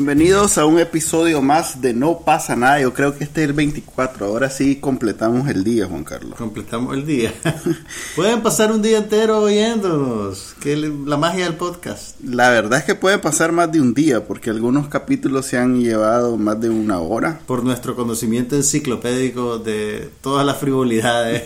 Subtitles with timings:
[0.00, 2.80] Bienvenidos a un episodio más de No pasa nada.
[2.80, 4.24] Yo creo que este es el 24.
[4.24, 6.38] Ahora sí completamos el día, Juan Carlos.
[6.38, 7.34] Completamos el día.
[8.16, 10.54] pueden pasar un día entero oyéndonos.
[10.58, 12.18] Que la magia del podcast.
[12.24, 15.78] La verdad es que puede pasar más de un día, porque algunos capítulos se han
[15.78, 17.38] llevado más de una hora.
[17.44, 21.42] Por nuestro conocimiento enciclopédico de todas las frivolidades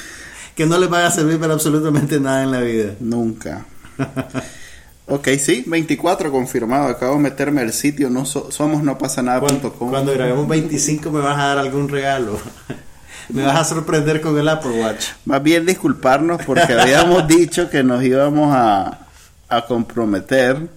[0.54, 2.96] que no les van a servir para absolutamente nada en la vida.
[3.00, 3.64] Nunca.
[5.06, 6.88] Ok, sí, 24 confirmado.
[6.88, 9.90] Acabo de meterme al sitio no so, somosnopasanada.com.
[9.90, 12.38] Cuando grabemos 25 me vas a dar algún regalo.
[13.28, 15.08] me vas a sorprender con el Apple Watch.
[15.26, 19.06] Más bien disculparnos porque habíamos dicho que nos íbamos a,
[19.48, 20.68] a comprometer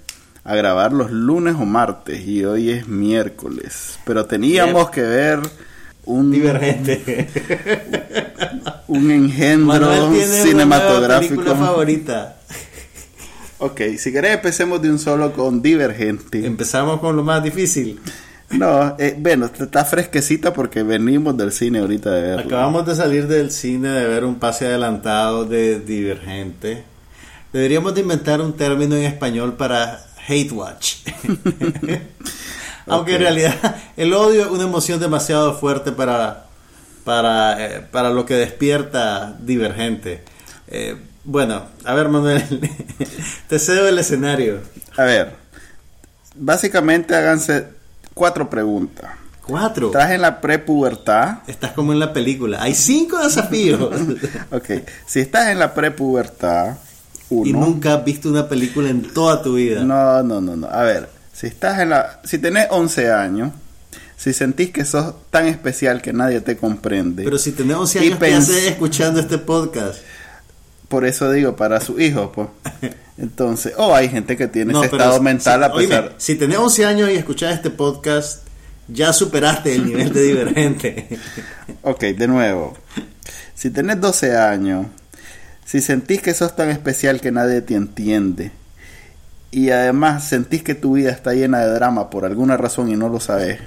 [0.43, 3.99] a grabar los lunes o martes y hoy es miércoles.
[4.05, 5.39] Pero teníamos que ver
[6.05, 7.27] un divergente
[8.87, 11.35] un engendro cinematográfico.
[11.35, 12.36] película favorita.
[13.59, 16.45] Ok, si querés empecemos de un solo con Divergente.
[16.45, 17.99] Empezamos con lo más difícil.
[18.51, 22.39] No, eh, bueno, está fresquecita porque venimos del cine ahorita de.
[22.39, 26.83] Acabamos de salir del cine de ver un pase adelantado de Divergente.
[27.51, 30.97] Deberíamos de inventar un término en español para hate watch.
[32.85, 36.45] Aunque en realidad el odio es una emoción demasiado fuerte para,
[37.03, 40.23] para, eh, para lo que despierta Divergente.
[40.67, 40.95] Eh,
[41.27, 42.41] bueno, a ver, Manuel,
[43.49, 44.61] te cedo el escenario.
[44.95, 45.35] A ver,
[46.35, 47.67] básicamente háganse
[48.13, 49.11] cuatro preguntas.
[49.41, 49.87] ¿Cuatro?
[49.87, 51.39] Estás en la prepubertad.
[51.45, 52.63] Estás como en la película.
[52.63, 53.81] Hay cinco desafíos.
[54.51, 54.69] ok,
[55.05, 56.77] si estás en la prepubertad,
[57.29, 57.49] uno.
[57.49, 59.83] Y nunca has visto una película en toda tu vida.
[59.83, 60.67] No, no, no, no.
[60.67, 62.21] A ver, si estás en la.
[62.23, 63.51] Si tenés 11 años,
[64.15, 67.25] si sentís que sos tan especial que nadie te comprende.
[67.25, 69.99] Pero si tenés 11 años, ¿qué haces escuchando este podcast?
[70.87, 72.47] Por eso digo, para su hijo, pues.
[73.17, 76.03] Entonces, o oh, hay gente que tiene ese estado mental a pesar.
[76.03, 78.47] Oíme, si tenés 11 años y escuchás este podcast,
[78.87, 81.19] ya superaste el nivel de divergente.
[81.81, 82.77] ok, de nuevo.
[83.55, 84.85] Si tenés 12 años,
[85.65, 88.51] si sentís que sos tan especial que nadie te entiende,
[89.49, 93.09] y además sentís que tu vida está llena de drama por alguna razón y no
[93.09, 93.59] lo sabes.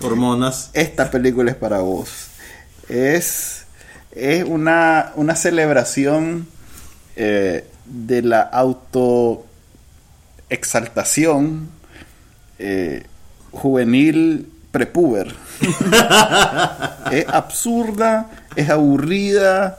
[0.00, 0.70] Hormonas.
[0.74, 2.28] Esta película es para vos.
[2.88, 3.57] Es
[4.12, 6.46] es una, una celebración
[7.16, 9.46] eh, de la auto
[10.48, 11.68] exaltación
[12.58, 13.04] eh,
[13.50, 15.34] juvenil prepuber.
[17.10, 19.78] es absurda, es aburrida,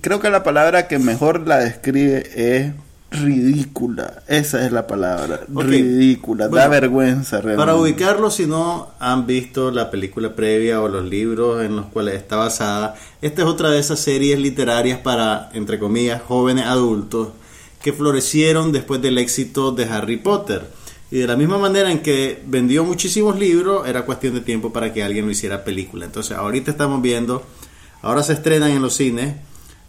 [0.00, 2.72] creo que la palabra que mejor la describe es
[3.10, 4.22] ridícula.
[4.28, 5.40] Esa es la palabra.
[5.48, 6.48] Ridícula.
[6.48, 7.58] da vergüenza realmente.
[7.58, 12.14] Para ubicarlo, si no han visto la película previa o los libros en los cuales
[12.14, 17.28] está basada, esta es otra de esas series literarias para, entre comillas, jóvenes adultos
[17.82, 20.62] que florecieron después del éxito de Harry Potter.
[21.10, 24.92] Y de la misma manera en que vendió muchísimos libros, era cuestión de tiempo para
[24.92, 26.04] que alguien lo hiciera película.
[26.04, 27.42] Entonces, ahorita estamos viendo,
[28.02, 29.34] ahora se estrenan en los cines,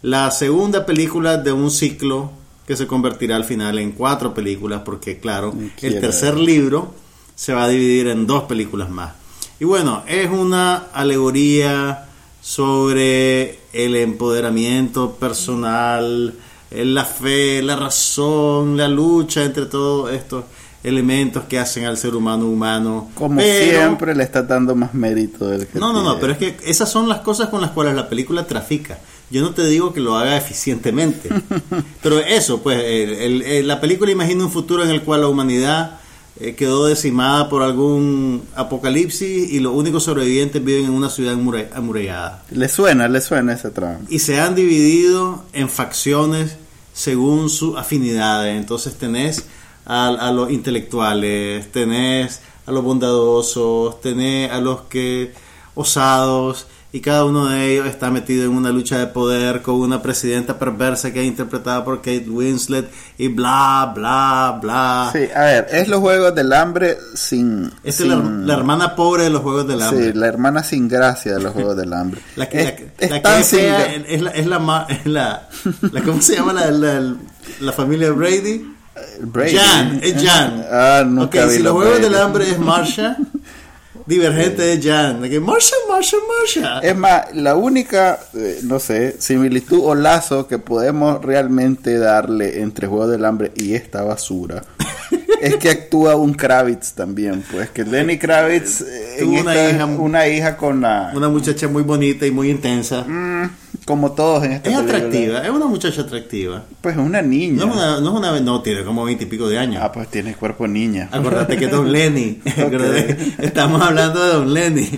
[0.00, 2.32] la segunda película de un ciclo
[2.72, 6.94] que se convertirá al final en cuatro películas, porque claro, el tercer libro
[7.34, 9.12] se va a dividir en dos películas más.
[9.60, 12.06] Y bueno, es una alegoría
[12.40, 16.34] sobre el empoderamiento personal,
[16.70, 20.44] la fe, la razón, la lucha entre todos estos
[20.82, 23.10] elementos que hacen al ser humano humano.
[23.14, 26.56] Como siempre le está dando más mérito del que No, no, no, pero es que
[26.64, 28.98] esas son las cosas con las cuales la película trafica.
[29.32, 31.30] Yo no te digo que lo haga eficientemente,
[32.02, 36.00] pero eso, pues, la película imagina un futuro en el cual la humanidad
[36.38, 41.34] eh, quedó decimada por algún apocalipsis y los únicos sobrevivientes viven en una ciudad
[41.74, 42.42] amurallada.
[42.50, 44.00] Le suena, le suena ese tramo.
[44.10, 46.56] Y se han dividido en facciones
[46.92, 48.54] según sus afinidades.
[48.58, 49.46] Entonces tenés
[49.86, 55.32] a, a los intelectuales, tenés a los bondadosos, tenés a los que
[55.74, 60.02] osados y cada uno de ellos está metido en una lucha de poder con una
[60.02, 65.08] presidenta perversa que es interpretada por Kate Winslet y bla, bla, bla.
[65.10, 67.72] Sí, a ver, es los Juegos del Hambre sin...
[67.82, 70.12] Es La, hermana pobre de los Juegos del Hambre.
[70.12, 72.20] Sí, la hermana sin gracia de los Juegos del Hambre.
[72.36, 75.48] la que es, la, que es, es, la, es, la, es la,
[76.04, 77.16] ¿Cómo se llama la,
[77.60, 78.70] la, familia Brady?
[79.22, 79.56] Brady.
[79.56, 80.66] Jan, es Jan.
[80.70, 83.16] Ah, nunca okay, si los Juegos del Hambre es Marsha...
[84.06, 85.20] divergente de Jan.
[85.22, 86.78] De que Marsha, Marsha, Marsha.
[86.80, 92.86] Es más, la única, eh, no sé, similitud o lazo que podemos realmente darle entre
[92.86, 94.62] Juego del Hambre y esta basura
[95.40, 99.86] es que actúa un Kravitz también, pues que Lenny Kravitz eh, en una esta- hija-
[99.86, 103.02] una hija con la Una muchacha muy bonita y muy intensa.
[103.06, 103.50] Mm,
[103.84, 104.98] como todos en esta Es película.
[104.98, 106.64] atractiva, es una muchacha atractiva.
[106.80, 107.64] Pues una niña.
[107.64, 109.82] No es una, no es una, no, tiene como veintipico de años.
[109.84, 111.08] Ah, pues tiene cuerpo niña.
[111.10, 112.40] Acuérdate que es Don Lenny.
[113.38, 114.88] Estamos hablando de Don Lenny.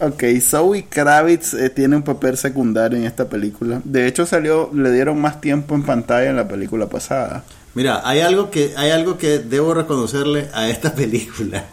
[0.00, 3.80] Ok, Zoe Kravitz eh, tiene un papel secundario en esta película.
[3.84, 7.42] De hecho, salió, le dieron más tiempo en pantalla en la película pasada.
[7.74, 11.64] Mira, hay algo que hay algo que debo reconocerle a esta película.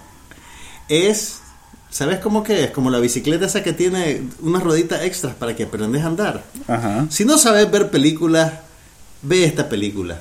[0.89, 1.39] Es,
[1.95, 2.71] ¿sabes cómo que es?
[2.71, 6.43] Como la bicicleta esa que tiene unas rueditas extras para que aprendes a andar.
[6.67, 7.05] Ajá.
[7.09, 8.51] Si no sabes ver películas,
[9.21, 10.19] ve esta película.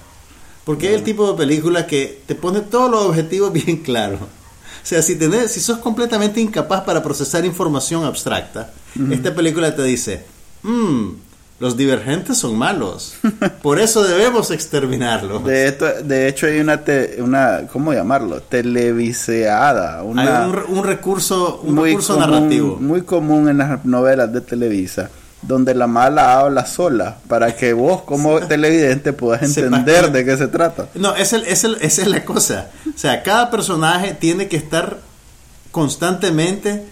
[0.64, 4.20] Porque es el tipo de película que te pone todos los objetivos bien claros.
[4.20, 8.72] O sea, si, tenés, si sos completamente incapaz para procesar información abstracta,
[9.10, 10.24] esta película te dice,
[10.62, 11.08] "Mm,
[11.64, 13.14] los divergentes son malos.
[13.62, 15.42] Por eso debemos exterminarlos.
[15.44, 18.42] De, esto, de hecho, hay una, te- una, ¿cómo llamarlo?
[18.42, 20.02] Televiseada.
[20.02, 22.76] Una, Hay un, re- un recurso, un muy recurso común- narrativo.
[22.76, 25.08] Muy común en las novelas de Televisa,
[25.40, 30.48] donde la mala habla sola, para que vos como televidente puedas entender de qué se
[30.48, 30.88] trata.
[30.94, 32.68] No, es el, es el- esa es la cosa.
[32.94, 34.98] O sea, cada personaje tiene que estar
[35.70, 36.84] constantemente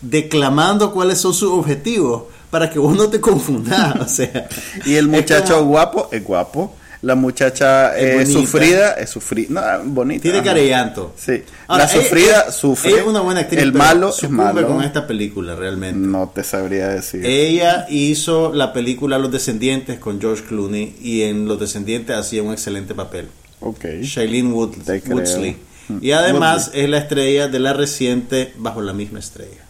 [0.00, 3.96] declamando cuáles son sus objetivos para que vos no te confundas.
[4.00, 4.48] O sea,
[4.84, 9.90] Y el muchacho como- guapo es guapo, la muchacha Es eh, sufrida es sufrida, no,
[9.90, 10.20] bonita.
[10.22, 11.14] tiene cara llanto.
[11.16, 11.42] Sí.
[11.66, 12.90] Ahora, la ella- sufrida ella- sufre.
[12.90, 13.62] Ella es una buena actriz.
[13.62, 14.66] El malo es malo.
[14.66, 15.98] con esta película realmente.
[16.06, 17.24] No te sabría decir.
[17.24, 22.52] Ella hizo la película Los Descendientes con George Clooney y en Los Descendientes hacía un
[22.52, 23.28] excelente papel.
[23.60, 23.84] ok.
[24.02, 25.16] Shailene Wood- Te creo.
[25.16, 25.56] Woodley.
[25.88, 25.98] Mm.
[26.02, 29.64] Y además es la estrella de la reciente Bajo la misma estrella.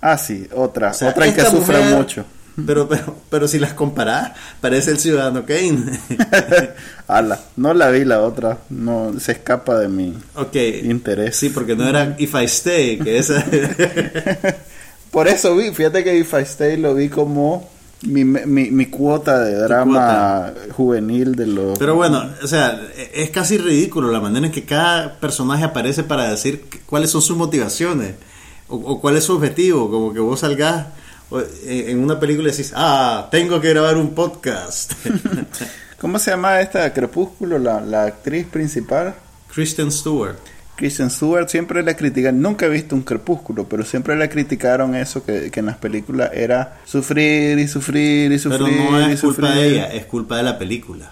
[0.00, 0.90] Ah, sí, otra.
[0.90, 2.24] O sea, otra en que sufre mujer- mucho.
[2.66, 5.98] Pero, pero, pero si las comparás, parece el ciudadano Kane.
[7.08, 8.58] Ala, no la vi la otra.
[8.68, 10.56] No, se escapa de mi ok.
[10.84, 11.36] interés.
[11.36, 13.42] Sí, porque no era If I Stay, que esa.
[15.10, 17.68] Por eso vi, fíjate que If I Stay lo vi como
[18.02, 21.78] mi, mi, mi cuota de drama juvenil de los...
[21.78, 22.80] Pero bueno, o sea,
[23.14, 27.36] es casi ridículo la manera en que cada personaje aparece para decir cuáles son sus
[27.36, 28.14] motivaciones
[28.70, 29.90] o, o cuál es su objetivo.
[29.90, 30.86] Como que vos salgas
[31.30, 34.92] o, en una película y decís, ah, tengo que grabar un podcast.
[36.00, 39.14] ¿Cómo se llama esta Crepúsculo, la, la actriz principal?
[39.52, 40.36] Kristen Stewart.
[40.80, 45.22] Kristen Stewart siempre la critican, nunca he visto un crepúsculo, pero siempre la criticaron eso
[45.22, 49.20] que, que en las películas era sufrir y sufrir y sufrir Pero no y es
[49.20, 51.10] culpa de ella, es culpa de la película.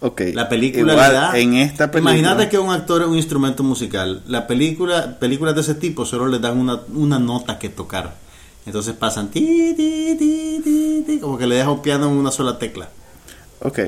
[0.00, 0.22] Ok.
[0.32, 2.16] La película Igual, le da- en esta película.
[2.16, 4.22] Imagínate que un actor es un instrumento musical.
[4.28, 8.14] La película, películas de ese tipo solo le dan una, una nota que tocar.
[8.66, 9.40] Entonces pasan ti,
[9.76, 12.88] ti, ti, ti, ti, como que le deja un piano en una sola tecla.
[13.60, 13.78] Ok.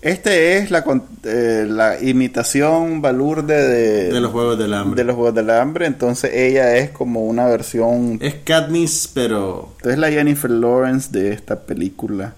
[0.00, 0.84] Este es la,
[1.24, 4.96] eh, la imitación balurde de, De los Juegos del Hambre.
[5.00, 5.86] de los Juegos del Hambre.
[5.86, 8.18] Entonces ella es como una versión.
[8.22, 12.34] Es Katniss, pero Es la Jennifer Lawrence de esta película.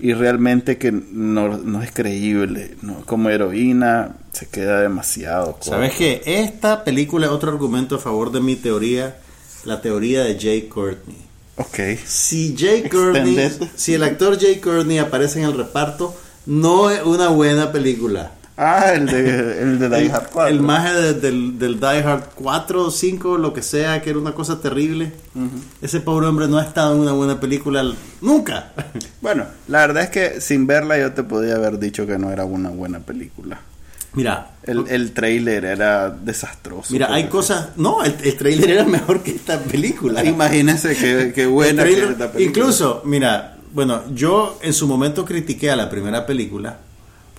[0.00, 2.76] Y realmente que no, no es creíble.
[2.82, 3.04] ¿no?
[3.04, 5.58] Como heroína se queda demasiado.
[5.60, 6.22] ¿sabes qué?
[6.24, 9.18] Esta película es otro argumento a favor de mi teoría,
[9.64, 11.16] la teoría de Jay Courtney.
[11.56, 11.78] Ok.
[12.06, 16.14] Si Jay Courtney, si el actor Jay Courtney aparece en el reparto,
[16.46, 18.32] no es una buena película.
[18.62, 20.48] Ah, el de, el de Die Hard 4.
[20.54, 24.18] el maje de- del, del Die Hard 4 o 5, lo que sea, que era
[24.18, 25.12] una cosa terrible.
[25.80, 27.82] Ese pobre hombre no ha estado en una buena película
[28.20, 28.72] nunca.
[29.22, 32.44] Bueno, la verdad es que sin verla yo te podía haber dicho que no era
[32.44, 33.60] una buena película.
[34.12, 36.92] Mira, El, el trailer era desastroso.
[36.92, 37.68] mira, hay Porque- cosas.
[37.76, 40.22] No, el, el trailer era mejor que esta película.
[40.36, 42.44] Imagínense qué, qué buena que trailer- es esta película.
[42.60, 46.76] Incluso, mira, bueno, yo en su momento critiqué a la primera película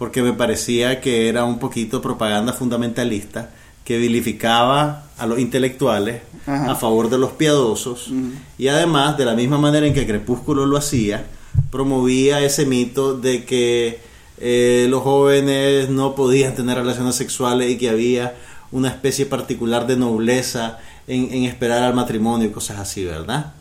[0.01, 3.51] porque me parecía que era un poquito propaganda fundamentalista
[3.85, 6.71] que vilificaba a los intelectuales Ajá.
[6.71, 8.11] a favor de los piadosos
[8.57, 11.27] y además de la misma manera en que Crepúsculo lo hacía
[11.69, 13.99] promovía ese mito de que
[14.39, 18.33] eh, los jóvenes no podían tener relaciones sexuales y que había
[18.71, 23.53] una especie particular de nobleza en, en esperar al matrimonio y cosas así, ¿verdad?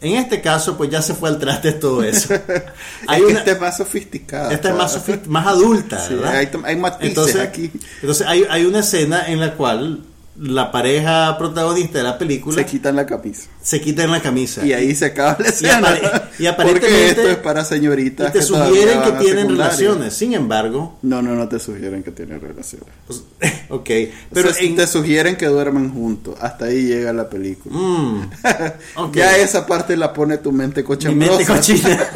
[0.00, 2.34] En este caso, pues ya se fue al traste todo eso.
[3.08, 4.52] Hay es que una- esta es más sofisticada.
[4.52, 6.34] esta es más, sofi- más adulta, Sí, ¿verdad?
[6.36, 7.70] hay, hay matices entonces, aquí.
[8.02, 10.00] entonces hay, hay una escena en la cual
[10.38, 13.48] la pareja protagonista de la película Se quitan la camisa.
[13.62, 14.64] se quitan la camisa.
[14.66, 15.78] Y ahí se acaba la escena.
[15.80, 16.00] apare-
[16.38, 20.14] y Porque aparentemente- esto es para señoritas y te que sugieren que tienen relaciones.
[20.14, 22.88] Sin embargo, No, no, no te sugieren que tienen relaciones.
[23.06, 23.22] pues,
[23.70, 23.84] ok.
[23.86, 26.36] Pero Pero en- te sugieren que duermen juntos.
[26.40, 27.74] Hasta ahí llega la película.
[27.76, 28.30] Mm.
[29.12, 31.36] Ya esa parte la pone tu mente mi cochambrosa.
[31.38, 32.06] mente cochina.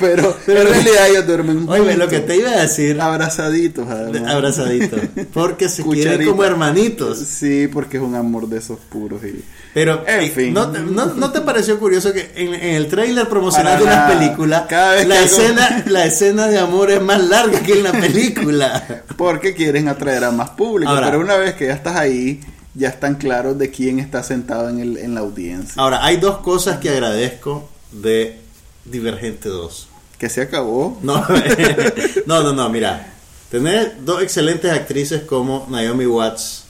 [0.00, 1.78] Pero, Pero- en realidad ellos duermen juntos.
[1.80, 4.32] Oye, lo que te iba a decir, Abrazaditos, además.
[4.34, 4.96] abrazadito,
[5.32, 7.18] porque se quieren como hermanitos.
[7.18, 9.22] Sí, porque es un amor de esos puros.
[9.24, 9.44] Y...
[9.74, 10.52] Pero, En eh, fin.
[10.54, 13.96] ¿no, te, no, no te pareció curioso que en, en el tráiler promocional Para de
[13.96, 14.18] nada.
[14.18, 14.66] película,
[15.06, 19.04] la, escena, la escena de amor es más larga que en la película?
[19.16, 20.90] Porque quieren atraer a más público.
[20.90, 22.40] Ahora- pero una vez que ya estás ahí,
[22.74, 25.74] ya están claros de quién está sentado en, el, en la audiencia.
[25.76, 28.38] Ahora, hay dos cosas que agradezco de
[28.84, 29.88] Divergente 2.
[30.20, 30.98] Que se acabó.
[31.02, 31.26] No,
[32.26, 33.06] no, no, no, mira.
[33.50, 36.62] Tener dos excelentes actrices como Naomi Watts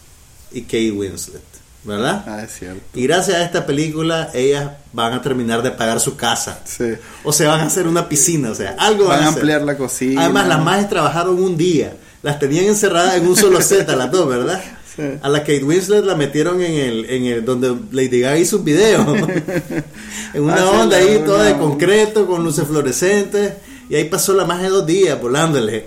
[0.52, 1.42] y Kate Winslet,
[1.84, 2.24] ¿verdad?
[2.26, 2.80] Ah, es cierto.
[2.94, 6.60] Y gracias a esta película, ellas van a terminar de pagar su casa.
[6.64, 6.94] Sí.
[7.22, 9.38] O se van a hacer una piscina, o sea, algo van, Van a hacer.
[9.40, 10.22] ampliar la cocina.
[10.22, 11.94] Además, las majes trabajaron un día.
[12.22, 14.62] Las tenían encerradas en un solo set a las dos, ¿verdad?
[15.00, 15.18] Sí.
[15.22, 18.64] A la Kate Winslet la metieron en el, en el donde Lady Gaga hizo un
[18.64, 19.16] video.
[20.34, 23.54] en una Ah, sí, onda ahí toda de concreto, con luces fluorescentes.
[23.88, 25.84] Y ahí pasó la más de dos días volándole.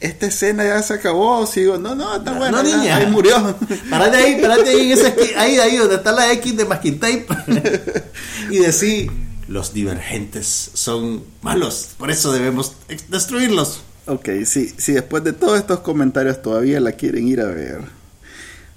[0.00, 1.46] Esta escena ya se acabó.
[1.46, 1.78] Sigo.
[1.78, 2.62] No, no, está No, buena.
[2.62, 2.96] no, niña.
[2.96, 3.56] Ahí murió.
[3.90, 6.98] Parate ahí, parate ahí en esa esqui- ahí, ahí donde está la X de masking
[7.00, 7.26] tape.
[8.50, 9.10] y decir,
[9.48, 12.72] los divergentes son malos, por eso debemos
[13.08, 13.80] destruirlos.
[14.06, 17.80] Ok, sí, si después de todos estos comentarios todavía la quieren ir a ver,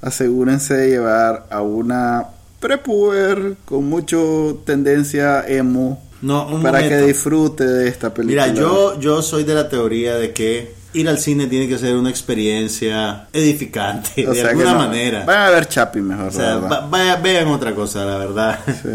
[0.05, 2.25] asegúrense de llevar a una
[2.59, 6.97] prepuber con mucho tendencia emo No, un para momento.
[7.05, 8.47] que disfrute de esta película.
[8.47, 11.95] Mira, yo, yo soy de la teoría de que ir al cine tiene que ser
[11.95, 15.25] una experiencia edificante, O de alguna no, manera.
[15.25, 18.59] Van a ver Chapi mejor, o sea, va- vaya- vean otra cosa, la verdad.
[18.81, 18.89] Sí.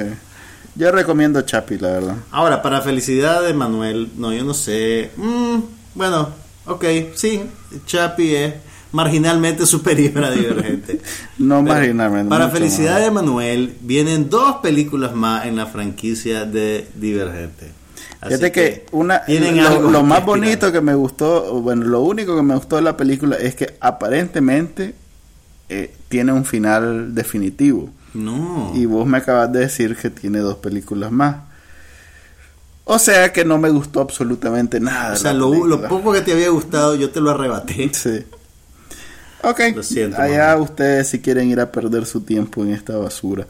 [0.76, 2.14] Yo recomiendo Chapi, la verdad.
[2.31, 5.11] Ahora, para felicidad de Manuel, no, yo no sé.
[5.17, 5.59] Mm,
[5.95, 6.31] bueno,
[6.67, 7.43] ok, sí,
[7.87, 8.55] Chapi es
[8.92, 11.00] marginalmente superior a Divergente.
[11.38, 12.28] No Pero marginalmente.
[12.28, 13.02] Para felicidad más.
[13.02, 17.73] de Manuel, vienen dos películas más en la franquicia de Divergente.
[18.20, 21.87] Así Fíjate que una tienen lo, algo lo que más bonito que me gustó, bueno,
[21.87, 24.94] lo único que me gustó de la película es que aparentemente
[25.70, 27.88] eh, tiene un final definitivo.
[28.12, 28.73] No.
[28.75, 31.37] Y vos me acabas de decir que tiene dos películas más.
[32.85, 35.14] O sea que no me gustó absolutamente nada.
[35.14, 37.90] o sea, lo, lo poco que te había gustado, yo te lo arrebaté.
[37.94, 38.25] Sí.
[39.42, 39.61] Ok.
[39.75, 40.62] Lo siento, Allá mamá.
[40.62, 43.47] ustedes si quieren ir a perder su tiempo en esta basura.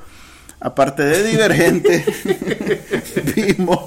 [0.60, 2.04] Aparte de Divergente,
[3.36, 3.78] vimos,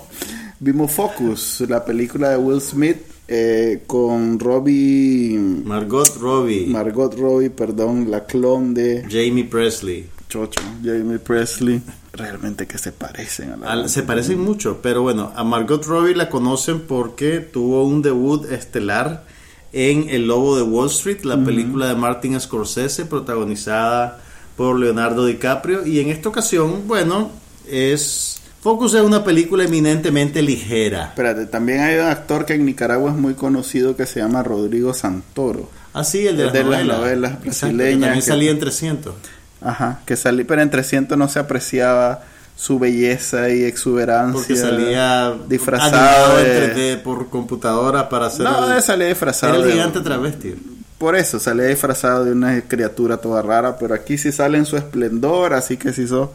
[0.59, 8.09] vimos Focus, la película de Will Smith eh, con Robbie, Margot Robbie, Margot Robbie, perdón,
[8.11, 10.07] la clon de Jamie Presley.
[10.29, 11.81] Chocho, Jamie Presley.
[12.11, 16.15] Realmente que se parecen a la Al- se parecen mucho, pero bueno, a Margot Robbie
[16.15, 19.25] la conocen porque tuvo un debut estelar
[19.73, 24.19] en El Lobo de Wall Street, la película de Martin Scorsese, protagonizada
[24.55, 25.85] por Leonardo DiCaprio.
[25.85, 27.31] Y en esta ocasión, bueno,
[27.67, 28.39] es.
[28.61, 31.07] Focus es una película eminentemente ligera.
[31.07, 34.93] Espérate, también hay un actor que en Nicaragua es muy conocido que se llama Rodrigo
[34.93, 35.69] Santoro.
[35.91, 37.31] Así, el de, El las de las novelas.
[37.43, 39.15] Exacto, que brasileñas También que- salía en 300.
[39.59, 42.23] Ajá, que salí, pero en 300 no se apreciaba
[42.55, 44.33] su belleza y exuberancia.
[44.33, 46.97] Porque salía disfrazado de...
[46.97, 48.41] 3D por computadora para hacer.
[48.45, 49.53] No, el- salir disfrazado.
[49.55, 50.55] Era el de- gigante travesti.
[50.97, 54.77] Por eso, salía disfrazado de una criatura toda rara, pero aquí sí sale en su
[54.77, 56.29] esplendor, así que si sos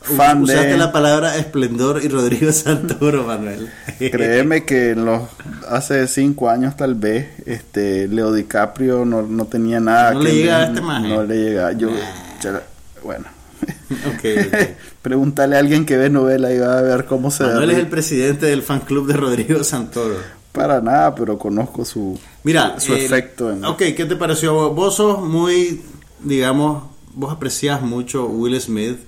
[0.00, 0.78] fan Usaste de...
[0.78, 3.68] la palabra esplendor y Rodrigo Santoro, Manuel.
[3.98, 5.22] Créeme que en los
[5.68, 10.34] hace cinco años tal vez, este Leo DiCaprio no, no tenía nada No que le
[10.34, 11.08] llegaba a este maje.
[11.08, 11.72] No le llegaba.
[11.72, 12.60] Yo, Nah.
[13.02, 13.24] bueno,
[14.06, 14.56] Ok, ok.
[15.02, 17.80] pregúntale a alguien que ve novela y va a ver cómo se Manuel es derrite.
[17.82, 20.16] el presidente del fan club de Rodrigo Santoro.
[20.52, 23.50] Para nada, pero conozco su, Mira, su efecto.
[23.50, 23.64] En...
[23.64, 24.70] Ok, ¿qué te pareció?
[24.74, 25.82] Vos sos muy,
[26.22, 28.98] digamos, vos aprecias mucho Will Smith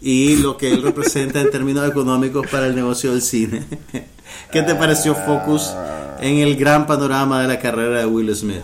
[0.00, 3.64] y lo que él representa en términos económicos para el negocio del cine.
[4.52, 5.72] ¿Qué te pareció Focus
[6.20, 8.62] en el gran panorama de la carrera de Will Smith?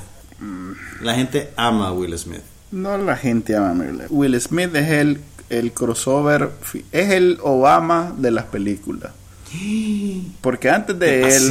[1.00, 2.42] La gente ama a Will Smith.
[2.72, 6.50] No la gente ama a Will Will Smith es el, el crossover,
[6.92, 9.12] es el Obama de las películas.
[10.40, 11.42] Porque antes de Te él...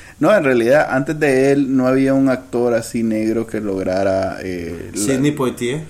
[0.20, 4.38] no, en realidad, antes de él no había un actor así negro que lograra...
[4.42, 5.82] eh, la- Sidney Poitier.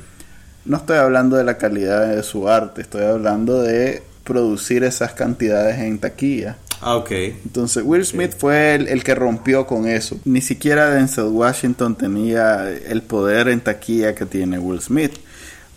[0.64, 5.78] No estoy hablando de la calidad de su arte, estoy hablando de producir esas cantidades
[5.78, 6.58] en taquilla.
[6.80, 7.10] Ah, ok.
[7.12, 10.18] Entonces Will Smith fue el, el que rompió con eso.
[10.24, 15.12] Ni siquiera Denzel Washington tenía el poder en taquilla que tiene Will Smith.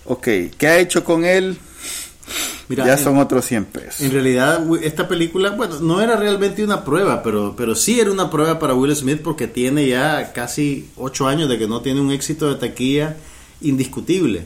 [0.05, 1.57] Ok, ¿qué ha hecho con él?
[2.67, 4.01] Mira, ya en- son otros 100 pesos.
[4.01, 8.31] En realidad, esta película, bueno, no era realmente una prueba, pero, pero sí era una
[8.31, 12.11] prueba para Will Smith porque tiene ya casi ocho años de que no tiene un
[12.11, 13.15] éxito de taquilla
[13.61, 14.45] indiscutible.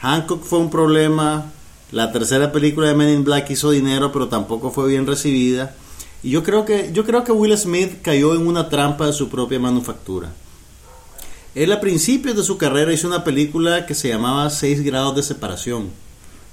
[0.00, 1.52] Hancock fue un problema,
[1.92, 5.74] la tercera película de Men in Black hizo dinero, pero tampoco fue bien recibida.
[6.22, 9.28] Y yo creo que, yo creo que Will Smith cayó en una trampa de su
[9.28, 10.32] propia manufactura.
[11.54, 15.22] Él a principios de su carrera hizo una película que se llamaba Seis grados de
[15.22, 15.90] separación.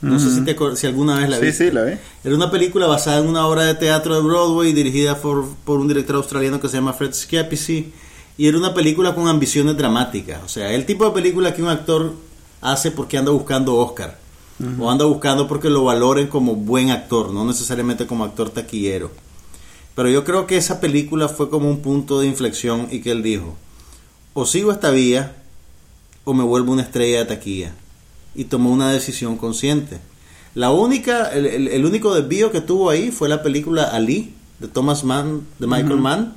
[0.02, 1.70] No sé si, te, si alguna vez la Sí, viste.
[1.70, 1.98] sí, la ve.
[2.26, 5.88] Era una película basada en una obra de teatro de Broadway dirigida por, por un
[5.88, 7.94] director australiano que se llama Fred Schiappi
[8.38, 10.42] y era una película con ambiciones dramáticas.
[10.44, 12.14] O sea, el tipo de película que un actor
[12.60, 14.23] hace porque anda buscando Oscar
[14.80, 19.12] o anda buscando porque lo valoren como buen actor, no necesariamente como actor taquillero.
[19.96, 23.22] Pero yo creo que esa película fue como un punto de inflexión y que él
[23.24, 23.56] dijo,
[24.34, 25.36] o sigo esta vía
[26.24, 27.74] o me vuelvo una estrella de taquilla.
[28.36, 30.00] Y tomó una decisión consciente.
[30.56, 34.68] La única, el, el- el único desvío que tuvo ahí fue la película Ali de
[34.68, 36.34] Thomas Mann, de Michael Mann,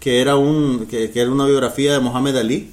[0.00, 2.70] que era un, que, que era una biografía de Mohamed Ali.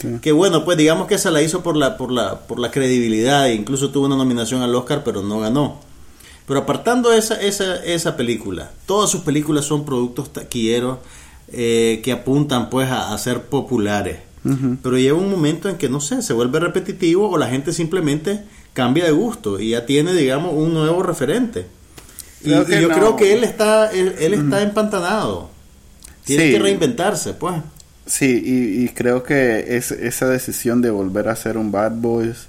[0.00, 0.08] Sí.
[0.22, 3.48] Que bueno, pues digamos que esa la hizo por la, por la, por la credibilidad,
[3.48, 5.80] e incluso tuvo una nominación al Oscar, pero no ganó.
[6.46, 10.98] Pero apartando esa, esa, esa película, todas sus películas son productos taquilleros
[11.52, 14.20] eh, que apuntan pues a, a ser populares.
[14.82, 18.40] Pero llega un momento en que, no sé, se vuelve repetitivo o la gente simplemente
[18.72, 21.66] cambia de gusto y ya tiene, digamos, un nuevo referente.
[22.40, 22.94] Y, Creo y que yo no.
[22.94, 25.50] creo que él está, él, él está empantanado.
[26.24, 26.52] Tiene Sí.
[26.52, 27.56] que reinventarse, pues.
[28.08, 32.46] Sí, y, y creo que es, esa decisión de volver a ser un Bad Boys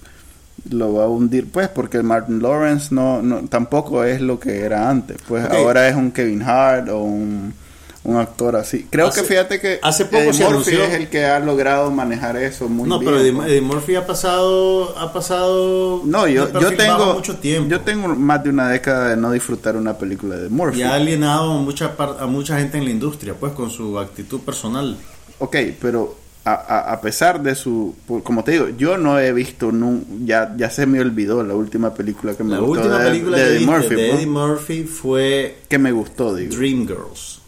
[0.69, 4.89] lo va a hundir, pues, porque Martin Lawrence no, no tampoco es lo que era
[4.89, 5.17] antes.
[5.27, 7.53] Pues ahora es un Kevin Hart o un,
[8.05, 8.87] un actor así.
[8.89, 11.39] Creo Hace- que fíjate que hace poco Eddie se Murphy anunció- es el que ha
[11.39, 13.11] logrado manejar eso muy no, bien.
[13.11, 13.51] pero Eddie.
[13.51, 17.69] Eddie Murphy ha pasado, ha pasado No, yo, yo tengo mucho tiempo.
[17.69, 20.79] yo tengo más de una década de no disfrutar una película de Murphy.
[20.79, 24.39] y ha alienado a mucha, a mucha gente en la industria, pues, con su actitud
[24.41, 24.97] personal.
[25.39, 26.15] Ok, pero
[26.45, 27.95] a, a, a pesar de su...
[28.23, 29.71] Como te digo, yo no he visto...
[29.71, 33.09] nun- ya, ya se me olvidó la última película que me La gustó última de,
[33.09, 33.95] película de Eddie Murphy.
[33.95, 36.55] de Eddie Murphy fue que me gustó, digo.
[36.55, 37.41] Dreamgirls,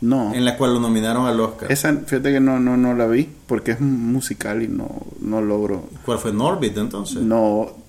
[0.00, 0.32] No.
[0.34, 1.70] en la cual lo nominaron al Oscar.
[1.72, 4.90] Esa, fíjate que no, no, no la vi porque es musical y no,
[5.20, 5.88] no logro...
[6.04, 7.22] ¿Cuál fue Norbit entonces?
[7.22, 7.82] No...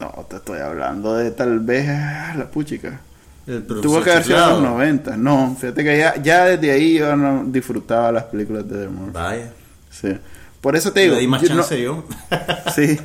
[0.00, 3.02] No, te estoy hablando de tal vez ah, la puchica.
[3.46, 4.60] El Tuvo que haber sido en los Chiflado.
[4.60, 5.16] 90.
[5.16, 9.12] No, fíjate que ya, ya desde ahí yo no disfrutaba las películas de Murphy.
[9.12, 9.52] Vaya.
[9.90, 10.16] Sí.
[10.60, 11.14] Por eso te digo...
[11.16, 12.04] Le di más yo no- chance yo.
[12.74, 12.98] Sí,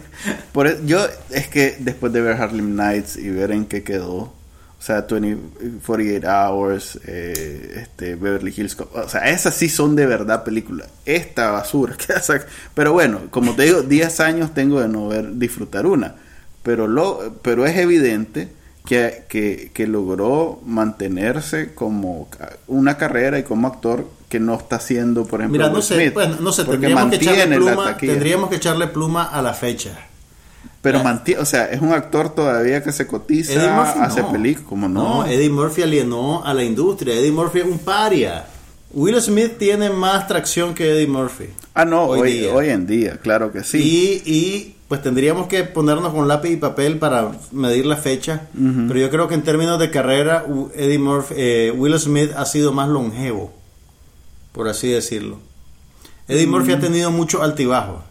[0.51, 0.99] por e- yo
[1.31, 4.33] es que después de ver Harlem Nights y ver en qué quedó, o
[4.79, 5.37] sea, 20,
[5.83, 10.87] 48 Hours, eh, este, Beverly Hills Cop, o sea, esas sí son de verdad películas.
[11.03, 12.45] Esta basura que saca-
[12.75, 16.13] Pero bueno, como te digo, 10 años tengo de no ver disfrutar una,
[16.61, 18.49] pero lo pero es evidente
[18.87, 22.29] que, que, que logró mantenerse como
[22.67, 26.11] una carrera y como actor que no está haciendo, por ejemplo, Mira, no Will sé,
[26.11, 29.91] Smith, no sé, tendríamos que, echarle pluma, tendríamos que echarle pluma a la fecha.
[30.81, 31.03] Pero Ya.
[31.03, 34.31] mantiene, o sea, es un actor todavía que se cotiza, Murphy hace no.
[34.31, 35.25] películas, como no.
[35.25, 37.15] Eddie Murphy alienó a la industria.
[37.15, 38.45] Eddie Murphy es un paria.
[38.93, 41.49] Will Smith tiene más tracción que Eddie Murphy.
[41.73, 43.79] ah, no, hoy hoy, hoy en día, claro que sí.
[44.25, 48.47] Y, y, pues tendríamos que ponernos con lápiz y papel para medir la fecha.
[48.53, 52.71] Pero yo creo que en términos de carrera, Eddie Murphy, eh, Will Smith ha sido
[52.71, 53.53] más longevo,
[54.53, 55.39] por así decirlo.
[56.27, 58.03] Eddie Murphy ha tenido muchos altibajos.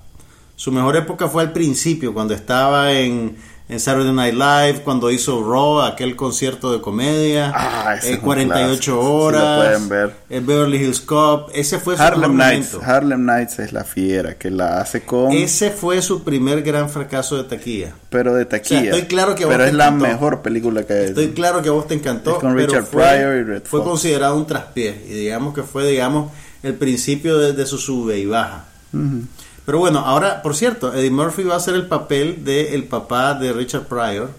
[0.57, 3.37] Su mejor época fue al principio, cuando estaba en,
[3.68, 8.20] en Saturday Night Live, cuando hizo Raw, aquel concierto de comedia, Ah, eh, es un
[8.20, 10.12] 48 clásico, sí lo horas, pueden ver.
[10.31, 12.92] el Beverly Hills Cop, ese fue su Harlem Nights, momento.
[12.92, 17.37] Harlem Nights es la fiera que la hace con, Ese fue su primer gran fracaso
[17.37, 17.92] de taquilla.
[18.09, 18.79] pero de taquilla.
[18.79, 21.05] O sea, estoy claro que a vos pero te es la mejor película que hay.
[21.07, 23.62] Estoy claro que a vos te encantó, Es con pero Richard fue, Pryor y Red
[23.64, 23.90] fue Fox.
[23.90, 26.31] considerado un traspié y digamos que fue digamos
[26.62, 28.64] el principio de, de su sube y baja.
[28.92, 29.22] Ujú.
[29.66, 33.35] Pero bueno, ahora, por cierto, Eddie Murphy va a hacer el papel de el papá
[33.35, 34.31] de Richard Pryor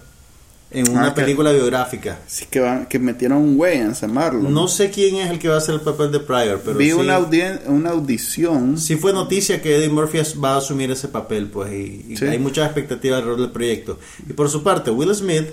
[0.71, 2.19] en una Ah, que- película biográfica.
[2.27, 4.53] Sí, que, van, que metieron un güey en Marlon.
[4.53, 6.87] No sé quién es el que va a hacer el papel de Pryor, pero Vi
[6.87, 8.77] sí, una, audien- una audición.
[8.77, 12.25] sí fue noticia que Eddie Murphy va a asumir ese papel, pues, y, y Sí.
[12.25, 13.99] hay mucha expectativa alrededor del proyecto.
[14.29, 15.47] Y por su parte, Will Smith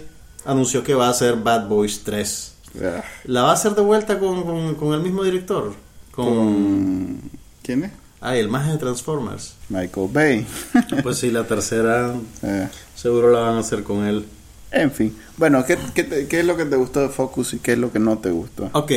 [0.44, 2.54] anunció que va a hacer Bad Boys 3.
[2.82, 5.72] Ah, ¿La va a hacer de vuelta con, con- con el mismo director?
[6.12, 6.26] Con...
[6.26, 7.20] con-
[7.62, 7.90] ¿Quién es?
[8.26, 9.54] Ah, el más de Transformers.
[9.68, 10.46] Michael Bay.
[11.02, 14.24] Pues sí, la tercera Eh, seguro la van a hacer con él.
[14.70, 15.14] En fin.
[15.36, 17.78] Bueno, ¿qué, qué, te- qué es lo que te gustó de Focus y qué es
[17.78, 18.70] lo que no te gustó?
[18.72, 18.90] Ok,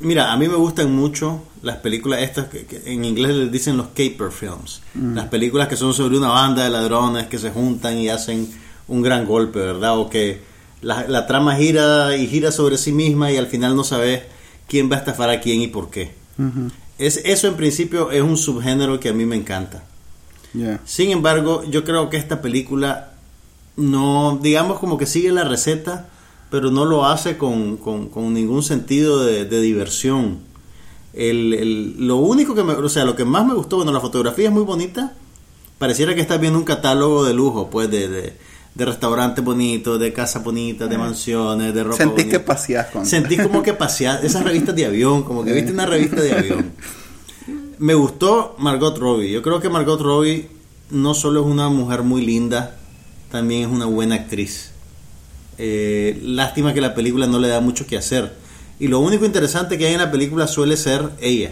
[0.00, 3.76] mira, a mí me gustan mucho las películas estas que, que en inglés les dicen
[3.76, 4.80] los caper films.
[4.94, 8.48] Las películas que son sobre una banda de ladrones que se juntan y hacen
[8.86, 9.98] un gran golpe, ¿verdad?
[9.98, 10.40] O que
[10.80, 14.22] la, la trama gira y gira sobre sí misma y al final no sabes
[14.68, 16.12] quién va a estafar a quién y por qué.
[16.98, 19.84] Es, eso en principio es un subgénero que a mí me encanta.
[20.84, 23.12] Sin embargo, yo creo que esta película
[23.76, 26.08] no, digamos como que sigue la receta,
[26.50, 30.38] pero no lo hace con, con- con ningún sentido de, de diversión.
[31.12, 34.00] El, el- lo único que me, o sea, lo que más me gustó, bueno, la
[34.00, 35.12] fotografía es muy bonita.
[35.78, 38.32] Pareciera que estás viendo un catálogo de lujo, pues, de, de,
[38.78, 42.38] de restaurantes bonitos, de casas bonitas, de mansiones, de ropa Sentís bonita.
[42.38, 43.04] que paseás con...
[43.04, 46.72] Sentís como que pasear esas revistas de avión, como que viste una revista de avión.
[47.80, 49.32] Me gustó Margot Robbie.
[49.32, 50.48] Yo creo que Margot Robbie
[50.90, 52.76] no solo es una mujer muy linda,
[53.32, 54.70] también es una buena actriz.
[55.58, 58.32] Eh, lástima que la película no le da mucho que hacer.
[58.78, 61.50] Y lo único interesante que hay en la película suele ser ella.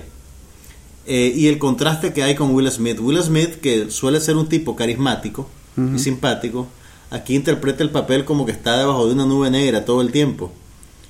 [1.08, 3.00] Eh, y el contraste que hay con Will Smith.
[3.00, 6.68] Will Smith, que suele ser un tipo carismático y simpático,
[7.10, 10.52] aquí interpreta el papel como que está debajo de una nube negra todo el tiempo.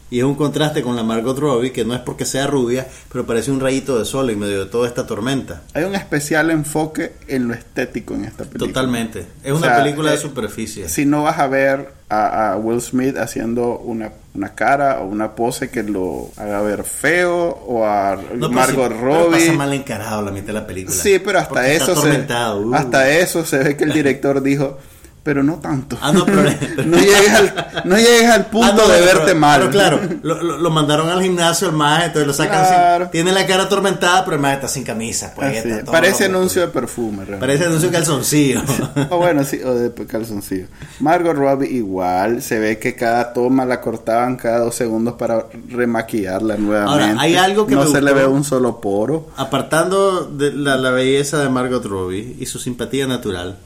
[0.09, 3.27] Y es un contraste con la Margot Robbie, que no es porque sea rubia, pero
[3.27, 5.65] parece un rayito de sol en medio de toda esta tormenta.
[5.75, 8.69] Hay un especial enfoque en lo estético en esta película.
[8.69, 9.27] Totalmente.
[9.43, 10.89] Es O una sea, película de eh, superficie.
[10.89, 15.35] Si no vas a ver a, a Will Smith haciendo una, una cara o una
[15.35, 17.35] pose que lo haga ver feo
[17.67, 19.41] o a No, Margot sí, pero Robbie.
[19.41, 20.95] pasa mal encarado la mitad de la película.
[20.95, 22.75] Sí, pero hasta Porque está eso se, uh.
[22.77, 24.79] hasta eso se ve que el director dijo,
[25.27, 25.99] pero no tanto.
[26.01, 26.43] Ah, no, pero-
[26.87, 29.59] no llegues al, no llegues al punto Ah, no, de pero- verte mal.
[29.61, 33.05] Pero claro, lo, lo- lo mandaron al gimnasio, el maje, entonces lo sacan Claro.
[33.07, 35.33] sin- Tiene la cara atormentada, pero el maje está sin camisa.
[35.35, 36.73] Pues, Así, está todo parece loco, anuncio pues.
[36.73, 37.17] de perfume.
[37.25, 37.41] realmente.
[37.41, 38.63] Parece anuncio de calzoncillo.
[39.11, 40.67] O bueno, sí, o de calzoncillo.
[41.01, 46.57] Margot Robbie igual, se ve que cada toma la cortaban cada dos segundos para remaquillarla
[46.57, 47.05] nuevamente.
[47.11, 49.29] Ahora, hay algo que no me se le ve un solo poro.
[49.37, 53.57] Apartando de la, la belleza de Margot Robbie y su simpatía natural,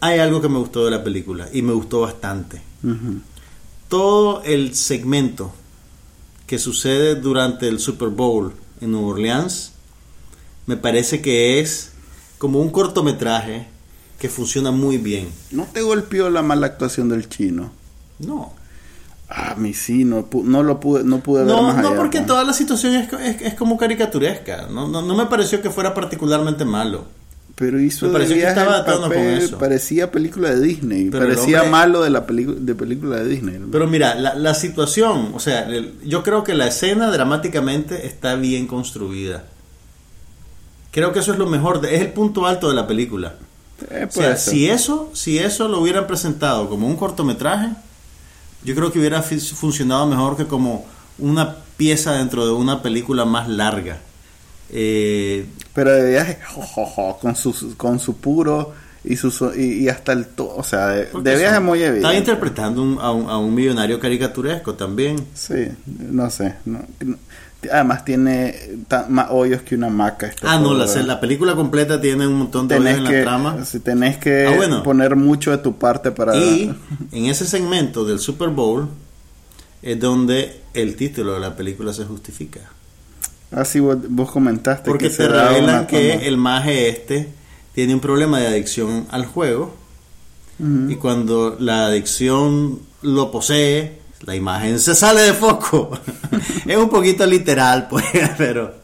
[0.00, 2.62] hay algo que me gustó de la película y me gustó bastante.
[3.88, 5.52] Todo el segmento
[6.46, 9.72] que sucede durante el Super Bowl en Nueva Orleans
[10.66, 11.92] me parece que es
[12.38, 13.66] como un cortometraje
[14.18, 15.28] que funciona muy bien.
[15.50, 17.72] ¿No te golpeó la mala actuación del chino?
[18.18, 18.54] No,
[19.32, 22.18] Ah, mi sí, no, no lo pude, no pude ver no, más no allá, porque
[22.18, 22.26] pues.
[22.26, 24.66] toda la situación es, es- es como caricaturesca.
[24.68, 27.04] No, no, no me pareció que fuera particularmente malo.
[27.60, 29.58] Pero hizo Me de que estaba con eso.
[29.58, 33.60] parecía película de Disney, Pero parecía hombre- malo de la película de película de Disney.
[33.70, 38.34] Pero mira, la, la situación, o sea, el- yo creo que la escena dramáticamente está
[38.36, 39.44] bien construida.
[40.90, 43.34] Creo que eso es lo mejor, de- es el punto alto de la película.
[43.90, 47.68] Eh, O sea, si eso, si eso lo hubieran presentado como un cortometraje,
[48.64, 50.86] yo creo que hubiera funcionado mejor que como
[51.18, 54.00] una pieza dentro de una película más larga.
[54.72, 58.72] Eh, Pero de viaje, jo, jo, jo, con su, con su puro
[59.04, 60.26] y, su, y, y hasta el...
[60.26, 62.16] to- o sea, de, de viaje son- muy evidente.
[62.16, 65.16] interpretando un- a, un, a un millonario caricaturesco también.
[65.34, 66.54] Sí, no sé.
[66.66, 67.16] no- no-
[67.70, 68.58] además tiene
[69.10, 70.28] más hoyos que una maca.
[70.28, 73.64] este Ah, no, la, la película completa tiene un montón de hoyos en la trama.
[73.66, 74.82] si tenés que Ah, bueno.
[74.82, 76.34] poner mucho de tu parte para...
[76.36, 76.74] Y
[77.12, 78.88] en ese segmento del Super Bowl
[79.82, 82.60] es donde el título de la película se justifica.
[83.52, 87.28] Así Ah, vos, vos comentaste Porque que se da revelan una que el maje este
[87.74, 89.74] tiene un problema de adicción al juego
[90.88, 95.98] y cuando la adicción lo posee, la imagen se sale de foco.
[96.66, 98.04] es un poquito literal, pues,
[98.36, 98.74] pero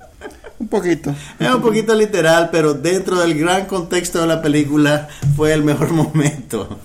[0.59, 1.15] Un poquito.
[1.39, 5.91] es un poquito literal, pero dentro del gran contexto de la película fue el mejor
[5.93, 6.79] momento.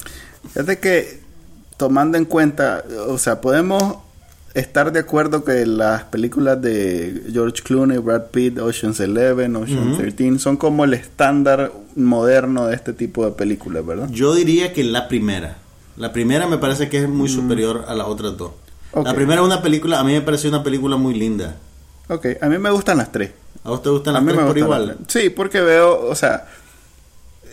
[0.50, 1.22] Fíjate que
[1.78, 3.96] tomando en cuenta, o sea, podemos
[4.54, 10.02] estar de acuerdo que las películas de George Clooney, Brad Pitt, Ocean's Eleven, Ocean's Ujú.
[10.02, 14.10] 13 son como el estándar moderno de este tipo de películas, ¿verdad?
[14.12, 15.58] Yo diría que la primera.
[15.98, 18.52] La primera me parece que es muy superior a las otras dos.
[18.94, 19.02] Mm.
[19.04, 21.56] La primera es una película, a mí me pareció una película muy linda.
[22.10, 23.32] Ok, a mí me gustan las tres.
[23.64, 24.88] ¿A vos te gustan a las mí tres me por igual?
[24.88, 24.98] las.
[25.08, 26.48] Sí, porque veo, o sea,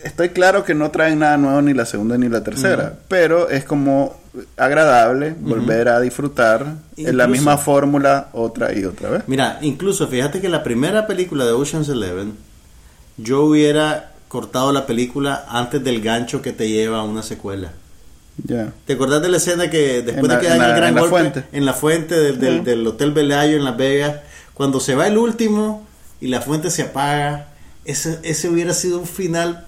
[0.03, 3.63] estoy claro que no traen nada nuevo ni la segunda ni la tercera, pero es
[3.65, 4.17] como
[4.57, 6.65] agradable volver a disfrutar
[6.97, 9.23] en la misma fórmula otra y otra vez.
[9.27, 12.33] Mira, incluso fíjate que la primera película de Ocean's Eleven,
[13.17, 17.71] yo hubiera cortado la película antes del gancho que te lleva a una secuela.
[18.45, 18.71] Ya.
[18.85, 21.01] ¿Te acordás de la escena que después la- de que dan el gran en la
[21.01, 21.43] golpe fuente.
[21.51, 24.15] en la fuente del, del Hotel Belayo en Las Vegas,
[24.53, 25.85] cuando se va el último
[26.21, 27.47] y la fuente se apaga,
[27.89, 29.65] ese, ese hubiera sido un final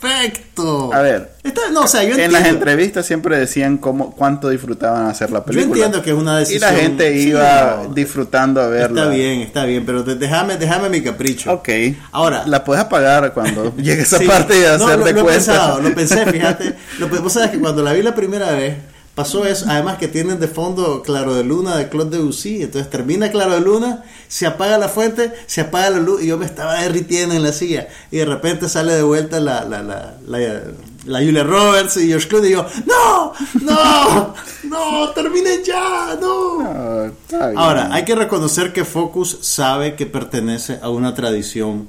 [0.00, 0.92] perfecto.
[0.92, 2.38] A ver, Está- no, o sea, yo en entiendo.
[2.38, 5.74] las entrevistas siempre decían cómo, cuánto disfrutaban hacer la Yo película.
[5.86, 6.74] entiendo que es una y decisión.
[6.74, 9.02] la gente Sí, iba no, disfrutando a verla.
[9.02, 11.52] Está bien, está bien, pero déjame, déjame mi capricho.
[11.52, 11.68] Ok.
[12.12, 14.26] Ahora, La puedes apagar cuando llegue esa Sí.
[14.26, 15.32] parte y No, hacer lo, de lo he cuenta.
[15.52, 16.74] pensado, lo pensé, fíjate.
[16.98, 18.74] Lo, vos sabes que cuando la vi la primera vez,
[19.16, 19.64] pasó eso.
[19.68, 22.62] Además que tienen de fondo Claro de Luna de Claude Debussy.
[22.62, 26.38] Entonces termina Claro de Luna, se apaga la fuente, se apaga la luz y yo
[26.38, 27.88] me estaba derritiendo en la silla.
[28.12, 30.62] Y de repente sale de vuelta la, la, la, la,
[31.06, 33.32] la Julia Roberts y George Clooney y yo, ¡No!
[33.62, 34.34] ¡No!
[34.64, 35.10] ¡No!
[35.10, 36.16] ¡Terminen ya!
[36.20, 36.60] ¡No!
[36.60, 37.58] Ah, bien.
[37.58, 41.88] Ahora, hay que reconocer que Focus sabe que pertenece a una tradición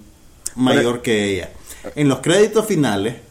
[0.56, 1.50] mayor que ella.
[1.96, 3.27] En los créditos finales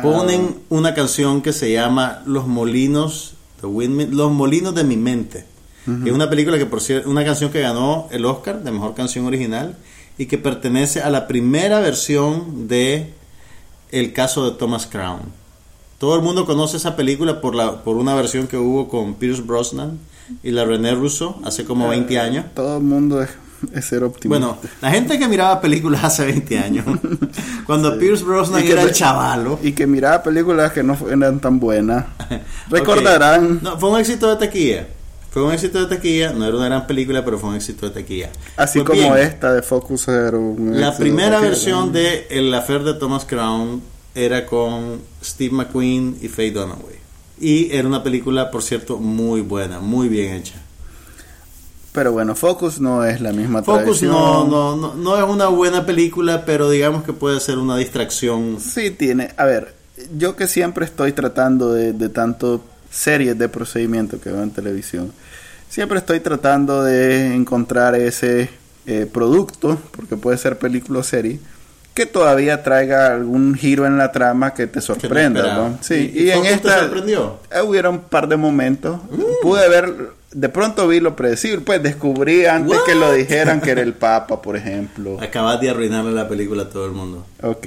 [0.00, 5.44] ponen una canción que se llama Los Molinos, The Windmill- Los Molinos de mi mente.
[5.86, 9.26] es una película que por cierto, una canción que ganó el Oscar de mejor canción
[9.26, 9.76] original
[10.16, 13.12] y que pertenece a la primera versión de
[13.90, 15.20] El caso de Thomas Crown.
[15.98, 19.42] Todo el mundo conoce esa película por la por una versión que hubo con Pierce
[19.42, 19.98] Brosnan
[20.42, 22.46] y la René Russo hace como 20 años.
[22.54, 23.30] Todo el mundo es,
[23.74, 24.28] es ser optimista.
[24.46, 26.84] Bueno, la gente que miraba películas hace 20 años,
[27.66, 31.58] cuando Pierce Brosnan que era el chavalo, Y que miraba películas que no eran tan
[31.60, 32.06] buenas.
[32.70, 33.60] Recordarán.
[33.62, 34.86] No, fue un éxito de taquilla.
[35.30, 37.92] Fue un éxito de taquilla, no era una gran película, pero fue un éxito de
[37.94, 38.30] taquilla.
[38.56, 42.82] Así como bien, esta de Focus era un La primera de- versión de El Affair
[42.82, 43.82] de Thomas Crown
[44.14, 47.00] era con Steve McQueen y Faye Dunaway.
[47.40, 50.56] Y era una película, por cierto, muy buena, muy bien hecha.
[51.92, 54.12] Pero bueno, Focus no es la misma Focus tradición.
[54.12, 58.58] no, no, no, no es una buena película, pero digamos que puede ser una distracción.
[58.60, 59.32] Sí tiene.
[59.36, 59.74] A ver,
[60.16, 65.12] yo que siempre estoy tratando de, de tanto series de procedimiento que veo en televisión,
[65.68, 68.48] siempre estoy tratando de encontrar ese
[68.86, 71.40] eh, producto, porque puede ser película o serie,
[71.94, 75.76] que todavía traiga algún giro en la trama que te sorprenda.
[75.82, 77.38] Sí, ¿Y- en Focus te esta sorprendió?
[77.50, 78.98] eh, hubieron un par de momentos.
[79.10, 79.20] Mm.
[79.42, 79.94] Pude ver,
[80.32, 84.40] de pronto vi lo predecible, pues descubrí antes que lo dijeran que era el Papa,
[84.42, 85.18] por ejemplo.
[85.20, 87.26] Acabas de arruinarle la película a todo el mundo.
[87.42, 87.66] Ok.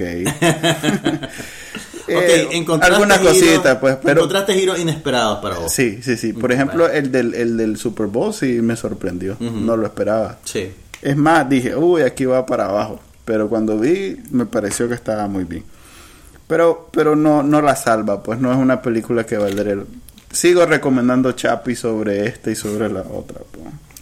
[2.08, 5.72] Eh, encontraste algunas cositas, pues, pero Encontraste giros inesperados para vos.
[5.72, 6.32] sí, sí, sí.
[6.32, 9.36] Por ejemplo, el del, el del Super Bowl sí me sorprendió.
[9.40, 10.38] No lo esperaba.
[10.44, 10.70] Sí.
[11.02, 13.00] Es más, dije, uy, aquí va para abajo.
[13.24, 15.64] Pero cuando vi, me pareció que estaba muy bien.
[16.46, 19.78] Pero, pero no, no la salva, pues no es una película que valdría.
[20.30, 23.40] Sigo recomendando Chapi sobre esta y sobre la otra.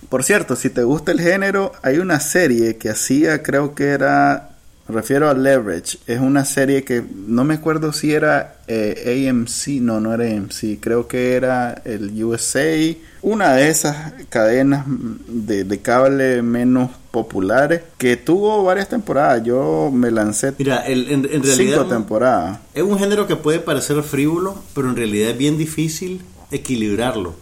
[0.09, 4.54] Por cierto, si te gusta el género, hay una serie que hacía, creo que era,
[4.89, 9.81] me refiero a Leverage, es una serie que no me acuerdo si era eh, AMC,
[9.81, 12.67] no, no era AMC, creo que era el USA,
[13.23, 19.43] una de esas cadenas de, de cable menos populares que tuvo varias temporadas.
[19.45, 22.59] Yo me lancé Mira, el- en, en realidad cinco temporadas.
[22.75, 26.21] es un género que puede parecer frívolo, pero en realidad es bien difícil
[26.51, 27.35] equilibrarlo.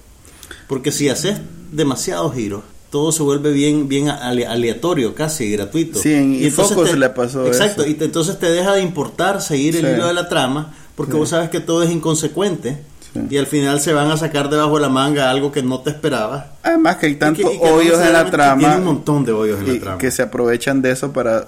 [0.69, 1.39] Porque si haces
[1.73, 5.99] demasiados giros, todo se vuelve bien, bien ale- aleatorio, casi gratuito.
[5.99, 7.91] Sí, en- y entonces Focus le pasó Exacto, eso.
[7.91, 11.19] y te- entonces te deja de importar seguir el hilo de la trama, porque Sí.
[11.19, 12.83] vos sabes que todo es inconsecuente.
[13.15, 13.21] Sí.
[13.31, 15.91] Y al final se van a sacar debajo de la manga algo que no te
[15.91, 16.45] esperabas.
[16.63, 18.59] Además que hay tantos hoyos en la trama.
[18.61, 19.99] Tiene un montón de hoyos en y la trama.
[19.99, 21.47] que se aprovechan de eso para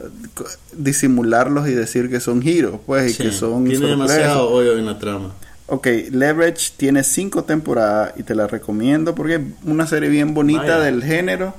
[0.72, 4.08] disimularlos y decir que son giros, pues, y que son tiene sorpresas.
[4.16, 5.30] demasiado hoyo en la trama.
[5.66, 10.60] Ok, Leverage tiene cinco temporadas y te la recomiendo porque es una serie bien bonita
[10.62, 10.78] Vaya.
[10.80, 11.54] del género.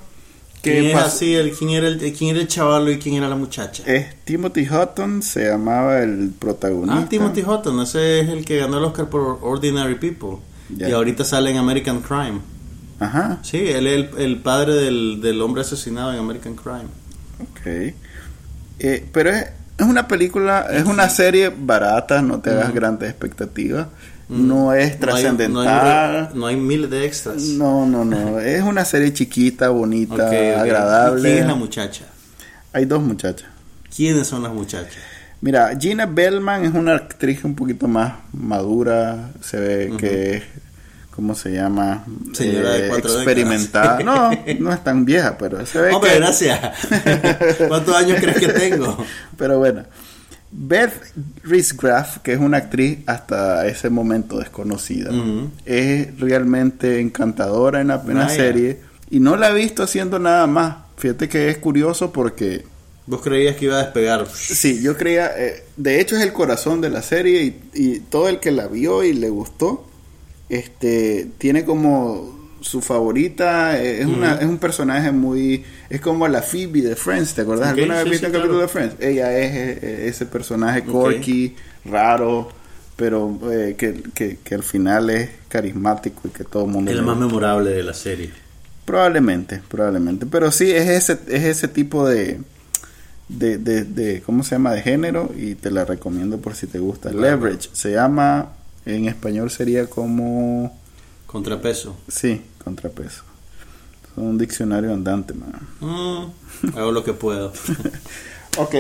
[0.61, 1.33] ¿Quién Que es pas- así?
[1.35, 3.83] El, ¿quién, era el, ¿Quién era el chavalo y quién era la muchacha?
[3.85, 7.01] es Timothy Hutton, se llamaba el protagonista.
[7.03, 10.37] Ah, Timothy Hutton, ese es el que ganó el Oscar por Ordinary People.
[10.69, 10.89] Ya.
[10.89, 12.39] Y ahorita sale en American Crime.
[12.99, 16.85] Ajá, Sí, él es el, el padre del, del hombre asesinado en American Crime.
[17.41, 17.93] ok.
[18.79, 19.45] Eh, pero es,
[19.77, 23.87] es una película, es una serie barata, no te hagas grandes expectativas.
[24.27, 25.53] No es No hay- trascendental.
[25.53, 27.41] No hay, no hay miles de extras.
[27.43, 28.39] No, no, no.
[28.39, 30.27] Es una serie chiquita, bonita,
[30.59, 31.29] agradable.
[31.29, 32.05] ¿Y ¿Quién es la muchacha?
[32.73, 33.47] Hay dos muchachas.
[33.95, 34.95] ¿Quiénes son las muchachas?
[35.41, 39.29] Mira, Gina Bellman es una actriz un poquito más madura.
[39.41, 40.43] Se ve que es,
[41.15, 42.03] ¿cómo se llama?
[42.07, 43.99] Eh, Señora de cuatro experimentada.
[44.03, 46.17] No, no es tan vieja, pero se ve Hombre, que.
[46.19, 46.59] gracias.
[47.67, 48.97] ¿Cuántos años crees que tengo?
[49.37, 49.83] Pero bueno.
[50.57, 50.93] Beth
[51.43, 55.11] Riesgraf, que es una actriz hasta ese momento desconocida,
[55.65, 58.35] es realmente encantadora en la, en la Vaya.
[58.35, 60.77] serie y no la he visto haciendo nada más.
[60.97, 62.63] Fíjate que es curioso porque
[63.05, 64.27] ¿Vos creías que iba a despegar?
[64.33, 68.29] sí, yo creía, eh, de hecho es el corazón de la serie y, y todo
[68.29, 69.85] el que la vio y le gustó,
[70.49, 75.63] este, tiene como su favorita eh, es, una, es un personaje muy...
[75.89, 77.69] Es como la Phoebe de Friends, ¿te acuerdas?
[77.69, 78.61] ¿Alguna vez viste sí, capítulo claro.
[78.61, 78.95] de Friends?
[78.99, 81.55] Ella es ese personaje quirky,
[81.85, 82.49] raro,
[82.95, 86.89] pero eh, que, que, que al final es carismático y que todo el mundo...
[86.89, 88.31] Es la más memorable de la serie.
[88.83, 90.25] Probablemente, probablemente.
[90.25, 92.39] Pero sí, es ese, es ese tipo de,
[93.29, 94.73] de, de, de- ¿cómo se llama?
[94.73, 97.11] De género y te la recomiendo por si te gusta.
[97.11, 98.53] Leverage, se llama,
[98.85, 100.77] en español sería como,
[101.27, 101.95] Contrapeso.
[102.07, 103.23] sí, contrapeso.
[104.03, 105.67] Es un diccionario andante, man.
[105.81, 107.51] Mm, hago lo que puedo.
[108.57, 108.73] Ok.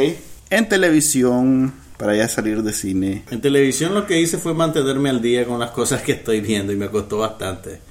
[0.51, 3.25] En televisión, para ya salir de cine.
[3.29, 6.71] En televisión lo que hice fue mantenerme al día con las cosas que estoy viendo
[6.71, 7.81] y me costó bastante.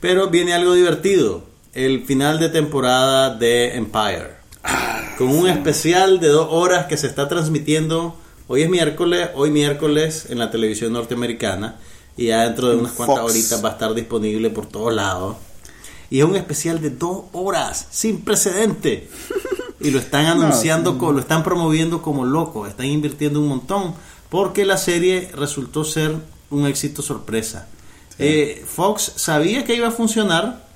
[0.00, 1.44] Pero viene algo divertido.
[1.72, 4.32] El final de temporada de Empire.
[5.16, 8.19] Con un especial de dos horas que se está transmitiendo.
[8.52, 11.76] Hoy es miércoles, hoy miércoles en la televisión norteamericana.
[12.16, 15.36] Y ya dentro de unas cuantas horitas va a estar disponible por todos lados.
[16.10, 19.08] Y es un especial de dos horas, sin precedente.
[19.78, 23.94] Y lo están anunciando, co- lo están promoviendo como loco, están invirtiendo un montón,
[24.30, 26.16] porque la serie resultó ser
[26.50, 27.68] un éxito sorpresa.
[28.18, 30.66] Eh, Fox sabía que iba a funcionar,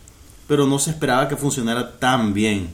[0.46, 2.68] pero no se esperaba que funcionara tan bien.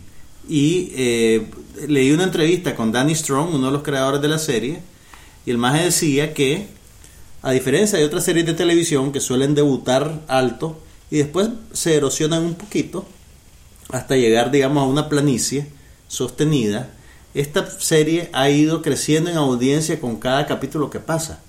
[0.47, 1.47] Y eh,
[1.89, 4.83] leí una entrevista con Danny Strong, uno de los creadores de la serie,
[5.47, 6.69] y el maje decía que,
[7.43, 10.79] a diferencia de otras series de televisión que suelen debutar alto
[11.11, 13.07] y después se erosionan un poquito
[13.91, 15.67] hasta llegar, digamos, a una planicie
[16.09, 16.91] sostenida,
[17.35, 21.41] esta serie ha ido creciendo en audiencia con cada capítulo que pasa.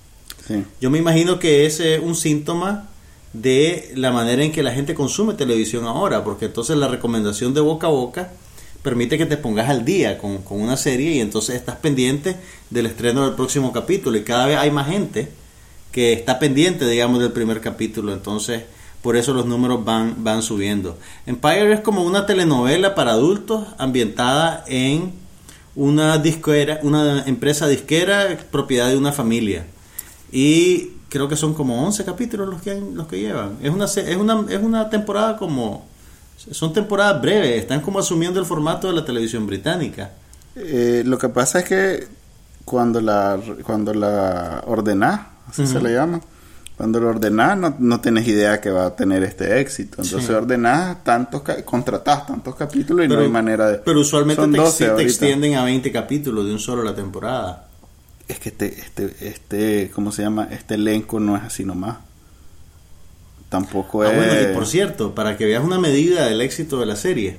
[0.46, 0.64] Sí.
[0.80, 2.88] Yo me imagino que ese es un síntoma
[3.32, 7.60] de la manera en que la gente consume televisión ahora, porque entonces la recomendación de
[7.60, 8.32] boca a boca
[8.82, 12.36] permite que te pongas al día con, con una serie y entonces estás pendiente
[12.70, 15.28] del estreno del próximo capítulo y cada vez hay más gente
[15.92, 18.62] que está pendiente, digamos, del primer capítulo, entonces
[19.02, 20.96] por eso los números van, van subiendo.
[21.26, 25.12] Empire es como una telenovela para adultos ambientada en
[25.74, 29.66] una disquera, una empresa disquera propiedad de una familia.
[30.30, 33.58] Y creo que son como 11 capítulos los que los que llevan.
[33.62, 35.84] Es una es una es una temporada como
[36.36, 40.10] son temporadas breves, están como asumiendo el formato de la televisión británica.
[40.56, 42.08] Eh, lo que pasa es que
[42.64, 45.86] cuando la cuando la ordenás, así se Ujú.
[45.86, 46.20] le llama,
[46.76, 50.02] cuando lo ordenás no, no tienes idea que va a tener este éxito.
[50.02, 50.32] Entonces Sí.
[50.32, 53.78] ordenás tantos, contratás tantos capítulos y no hay manera de...
[53.78, 57.68] pero usualmente te, 12 te extienden a 20 capítulos de un solo la temporada.
[58.28, 60.48] Es que este, este, este, ¿cómo se llama?
[60.50, 61.98] Este elenco no es así nomás.
[63.52, 64.16] Tampoco Ah, es...
[64.16, 67.36] bueno, y por cierto, para que veas una medida del éxito de la serie,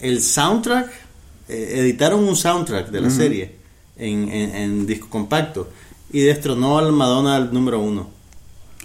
[0.00, 0.88] el soundtrack,
[1.48, 3.56] eh, editaron un soundtrack de la serie
[3.98, 5.68] en, en- en disco compacto
[6.12, 8.08] y destronó al Madonna al número uno.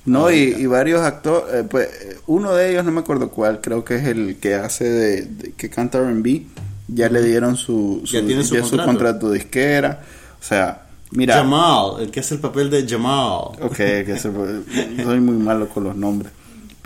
[0.06, 3.96] No, y, varios actores, pues eh, uno de ellos, no me acuerdo cuál, creo que
[3.98, 6.46] es el que hace de, de- que canta R&B,
[6.88, 9.32] ya le dieron su, su, Ya tiene su ya su contrato.
[9.32, 10.02] disquera,
[10.42, 13.52] o sea, mira, Jamal, el que hace el papel de Jamal.
[13.62, 16.32] ok, que soy muy malo con los nombres,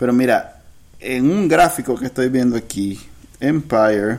[0.04, 0.60] pero mira,
[1.00, 3.00] en un gráfico que estoy viendo aquí,
[3.40, 4.18] Empire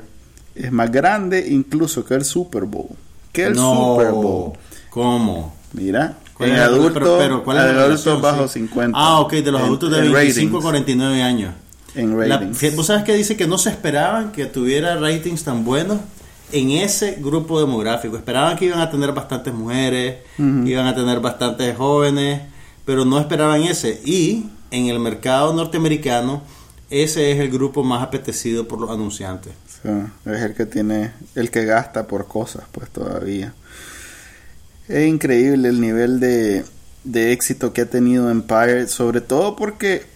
[0.55, 2.87] es más grande incluso que el Super Bowl,
[3.31, 4.53] que el no, Super Bowl,
[4.89, 5.53] ¿Cómo?
[5.73, 8.61] mira, ¿Cuál en es la- adultos, pero- pero ¿cuál es la adultos bajo Sí.
[8.61, 10.63] 50, Ah, ok, de los en- adultos de en 25 a ratings.
[10.63, 11.53] 49 años.
[11.93, 12.57] en La- ratings.
[12.57, 15.99] fíjate, ¿Vos sabes que dice que no se esperaban que tuviera ratings tan buenos
[16.51, 18.17] en ese grupo demográfico?
[18.17, 20.65] Esperaban que iban a tener bastantes mujeres, Ujú.
[20.67, 22.41] iban a tener bastantes jóvenes,
[22.85, 24.01] pero no esperaban ese.
[24.03, 26.43] Y en el mercado norteamericano,
[26.89, 29.53] ese es el grupo más apetecido por los anunciantes.
[30.25, 33.53] Es el que tiene, el que gasta por cosas, pues todavía.
[34.87, 36.63] Es increíble el nivel de,
[37.03, 40.14] de éxito que ha tenido Empire, sobre todo porque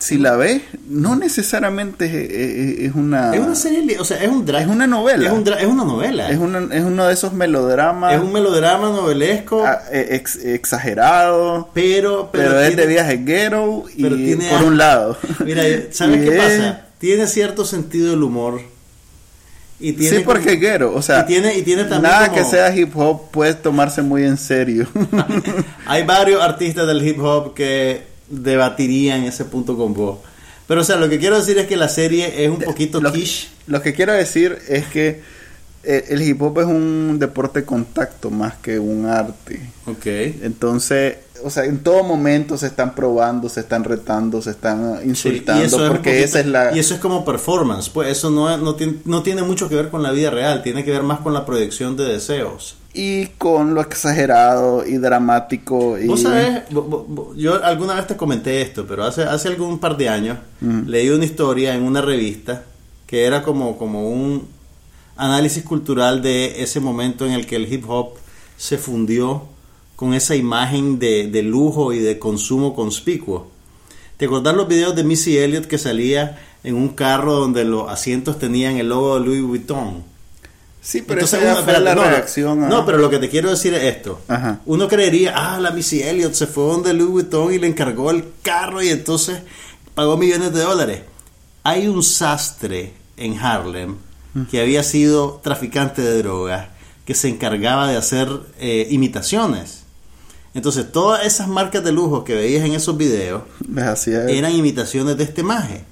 [0.00, 4.28] si la ves, no necesariamente es, es- es una, Es una serie, o sea, es
[4.28, 4.64] un drama.
[4.64, 5.26] es una novela.
[5.26, 6.30] Es, un es una novela.
[6.30, 11.66] es, una- es uno de esos melodramas Es un melodrama novelesco, ah, eh, ex- exagerados,
[11.74, 15.16] pero, pero, pero, es de viaje ghetto y tiene por un lado.
[15.44, 16.86] Mira, ¿sabes qué pasa?
[16.98, 18.60] Tiene cierto sentido del humor.
[19.82, 22.28] Y tiene Sí, porque como- es ghetto, o sea, y tiene, y tiene también nada
[22.28, 24.86] como- que sea hip hop puede tomarse muy en serio.
[25.86, 30.18] Hay varios artistas del hip hop que debatirían ese punto con vos.
[30.66, 33.12] Pero, o sea, lo que quiero decir es que la serie es un poquito lo,
[33.12, 33.48] quiche.
[33.66, 35.20] lo que quiero decir es que
[35.82, 39.60] eh, el hip hop es un deporte de contacto más que un arte.
[39.86, 40.06] Ok.
[40.42, 45.64] Entonces, o sea, en todo momento se están probando, se están retando, se están insultando,
[45.64, 46.76] es porque poquito- esa es la...
[46.76, 47.88] Y eso es como performance.
[47.88, 50.62] Pues eso no, no, tiene, no tiene mucho que ver con la vida real.
[50.62, 52.76] Tiene que ver más con la proyección de deseos.
[52.92, 55.98] Y con lo exagerado y dramático.
[55.98, 56.06] Y...
[56.06, 56.62] Vos sabés,
[57.36, 61.24] yo alguna vez te comenté esto, pero hace, hace algún par de años leí una
[61.24, 62.64] historia en una revista
[63.06, 64.48] que era como, como un
[65.16, 68.14] análisis cultural de ese momento en el que el hip hop
[68.56, 69.44] se fundió
[69.96, 73.50] con esa imagen de, de lujo y de consumo conspicuo.
[74.16, 78.38] ¿Te acordás los videos de Missy Elliott que salía en un carro donde los asientos
[78.38, 80.02] tenían el logo de Louis Vuitton?
[80.82, 82.64] Sí, pero Entonces, esa fue la no, reacción.
[82.64, 84.20] a- No, pero lo que te quiero decir es esto.
[84.28, 84.60] Ajá.
[84.64, 88.24] Uno creería, ah, la Missy Elliott se fue donde Louis Vuitton y le encargó el
[88.42, 89.40] carro y entonces
[89.94, 91.02] pagó millones de dólares.
[91.64, 93.96] Hay un sastre en Harlem
[94.50, 96.68] que había sido traficante de drogas
[97.04, 98.28] que se encargaba de hacer
[98.58, 99.82] eh, imitaciones.
[100.54, 103.42] Entonces, todas esas marcas de lujo que veías en esos videos
[104.30, 105.84] eran imitaciones de este maje.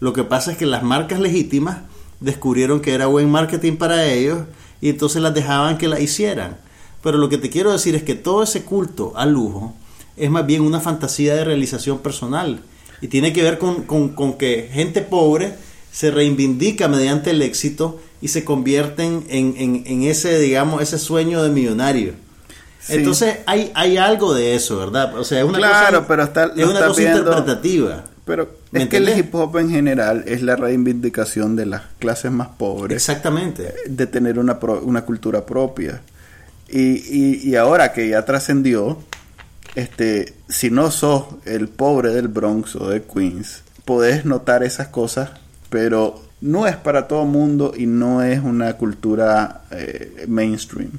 [0.00, 1.78] Lo que pasa es que las marcas legítimas
[2.20, 4.40] descubrieron que era buen marketing para ellos
[4.80, 6.56] y entonces las dejaban que la hicieran.
[7.02, 9.74] Pero lo que te quiero decir es que todo ese culto al lujo
[10.16, 12.60] es más bien una fantasía de realización personal
[13.00, 15.54] y tiene que ver con, con- con que gente pobre
[15.92, 21.42] se reivindica mediante el éxito y se convierten en, en- en ese, digamos, ese sueño
[21.42, 22.12] de millonario.
[22.80, 22.94] Sí.
[22.94, 25.16] Entonces hay, hay algo de eso, ¿verdad?
[25.18, 28.04] O sea, es una Claro, cosa, pero está- es una cosa viendo- interpretativa.
[28.24, 32.30] Pero ¿Me es que el hip hop en general es la reivindicación de las clases
[32.32, 33.72] más pobres Exactamente.
[33.88, 36.02] de tener una, pro- una cultura propia.
[36.68, 38.98] Y, y, y ahora que ya trascendió,
[39.74, 45.30] este, si no sos el pobre del Bronx o de Queens, podés notar esas cosas,
[45.70, 50.90] pero no es para todo mundo y no es una cultura eh, mainstream.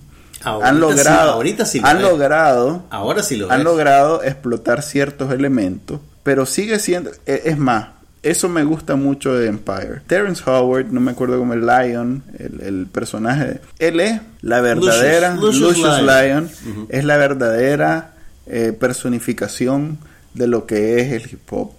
[0.43, 3.65] Ahorita han sí, logrado, ahorita sí lo han logrado Ahora sí lo han ves.
[3.65, 7.89] logrado explotar ciertos elementos, pero sigue siendo, e- es más,
[8.23, 10.01] eso me gusta mucho de Empire.
[10.07, 15.35] Terrence Howard, no me acuerdo como el Lion, el, el personaje, él es la verdadera,
[15.35, 16.87] Lucius- Lucius, Lucius Lion, Lion.
[16.89, 18.13] es la verdadera
[18.47, 19.97] eh, personificación
[20.33, 21.71] de lo que es el hip hop.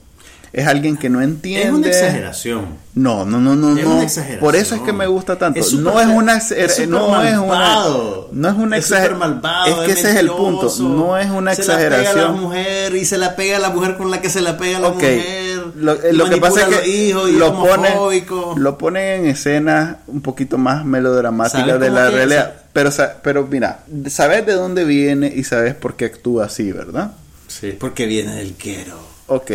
[0.52, 1.66] Es alguien que no entiende.
[1.68, 2.66] Es una exageración.
[2.94, 3.94] No, no, no, no, Es no.
[3.96, 4.40] una exageración.
[4.40, 5.60] Por eso es que me gusta tanto.
[5.60, 6.50] Es no es una es
[6.88, 7.84] no es una
[8.32, 10.72] no es una Es exager- súper malvado, Es que ese es el punto.
[10.80, 12.40] No es una Se la pega a la exageración.
[12.40, 14.80] mujer y se la pega a la mujer con la que se la pega a
[14.80, 15.56] la mujer.
[15.76, 18.54] lo, eh, lo que pasa es que es lo pone, homofóbico.
[18.56, 22.54] lo pone en escenas un poquito más melodramáticas ¿Sabes de la realidad.
[22.72, 22.90] Pero,
[23.22, 27.12] pero mira, sabes de dónde viene y sabes por qué actúa así, ¿verdad?
[27.48, 29.15] Sí, porque viene del quiero.
[29.28, 29.50] Ok.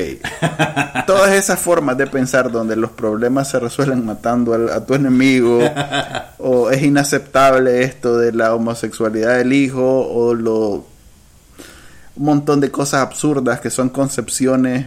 [1.07, 5.59] Todas esas formas de pensar donde los problemas se resuelven matando al- a, tu enemigo,
[6.39, 10.86] o es inaceptable esto de la homosexualidad del hijo, o lo
[12.17, 14.86] un montón de cosas absurdas que son concepciones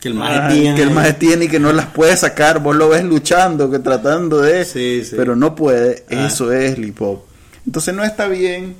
[0.00, 0.74] Que el maje tiene.
[0.76, 3.78] que el maje tiene y que no las puede sacar, vos lo ves luchando, que
[3.78, 5.14] tratando de, Sí, sí.
[5.16, 6.26] pero no puede, Ah.
[6.26, 7.20] eso es hop.
[7.66, 8.74] Entonces no está bien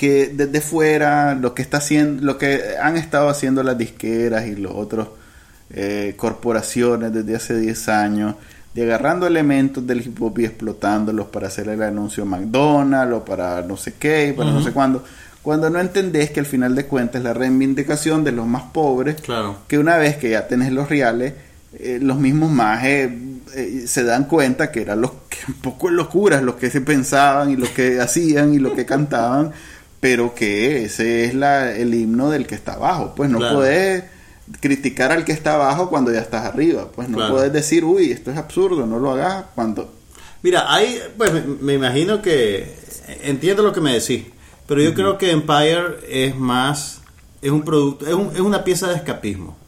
[0.00, 4.56] que desde fuera lo que está haciendo, lo que han estado haciendo las disqueras y
[4.56, 5.08] los otros
[5.74, 8.34] eh, corporaciones desde hace 10 años,
[8.74, 13.60] de agarrando elementos del hip hop y explotándolos para hacer el anuncio McDonald's o para
[13.60, 15.04] no sé qué, y para no sé cuándo,
[15.42, 19.20] cuando no entendés que al final de cuentas es la reivindicación de los más pobres,
[19.20, 19.58] Claro.
[19.68, 21.34] que una vez que ya tenés los reales,
[21.78, 23.10] eh, los mismos majes
[23.54, 27.50] eh, se dan cuenta que eran los que un poco locuras los que se pensaban
[27.50, 29.52] y lo que hacían y lo que cantaban,
[30.00, 33.12] pero que ese es la, el himno del que está abajo.
[33.16, 33.56] Pues no Claro.
[33.56, 34.04] podés
[34.60, 36.88] criticar al que está abajo cuando ya estás arriba.
[36.94, 37.34] Pues no Claro.
[37.34, 39.92] podés decir, uy, esto es absurdo, no lo hagas cuando...
[40.42, 42.74] Mira, hay, pues me, me imagino que
[43.24, 44.24] entiendo lo que me decís,
[44.66, 47.02] pero yo creo que Empire es más,
[47.42, 49.58] es un producto, es, un- es una pieza de escapismo.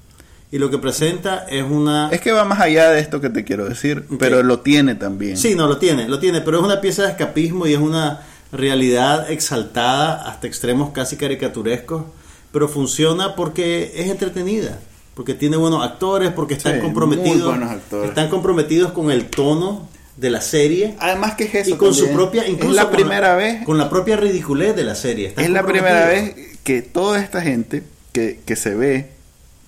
[0.51, 2.09] Y lo que presenta es una...
[2.11, 5.37] Es que va más allá de esto que te quiero decir, pero lo tiene también.
[5.37, 8.21] Sí, no, lo tiene, lo tiene, pero es una pieza de escapismo y es una
[8.53, 12.05] realidad exaltada hasta extremos casi caricaturescos,
[12.53, 14.79] pero funciona porque es entretenida,
[15.15, 17.57] porque tiene buenos actores, porque están Sí, comprometidos,
[18.05, 22.11] están comprometidos con el tono de la serie Además que es eso y con su
[22.11, 25.29] propia, incluso es la con primera vez con la propia ridiculez de la serie.
[25.29, 27.83] están Es la primera vez que toda esta gente
[28.13, 29.11] que, que se ve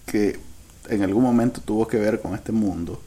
[0.07, 0.39] que
[0.91, 3.01] en algún momento tuvo que ver con este mundo,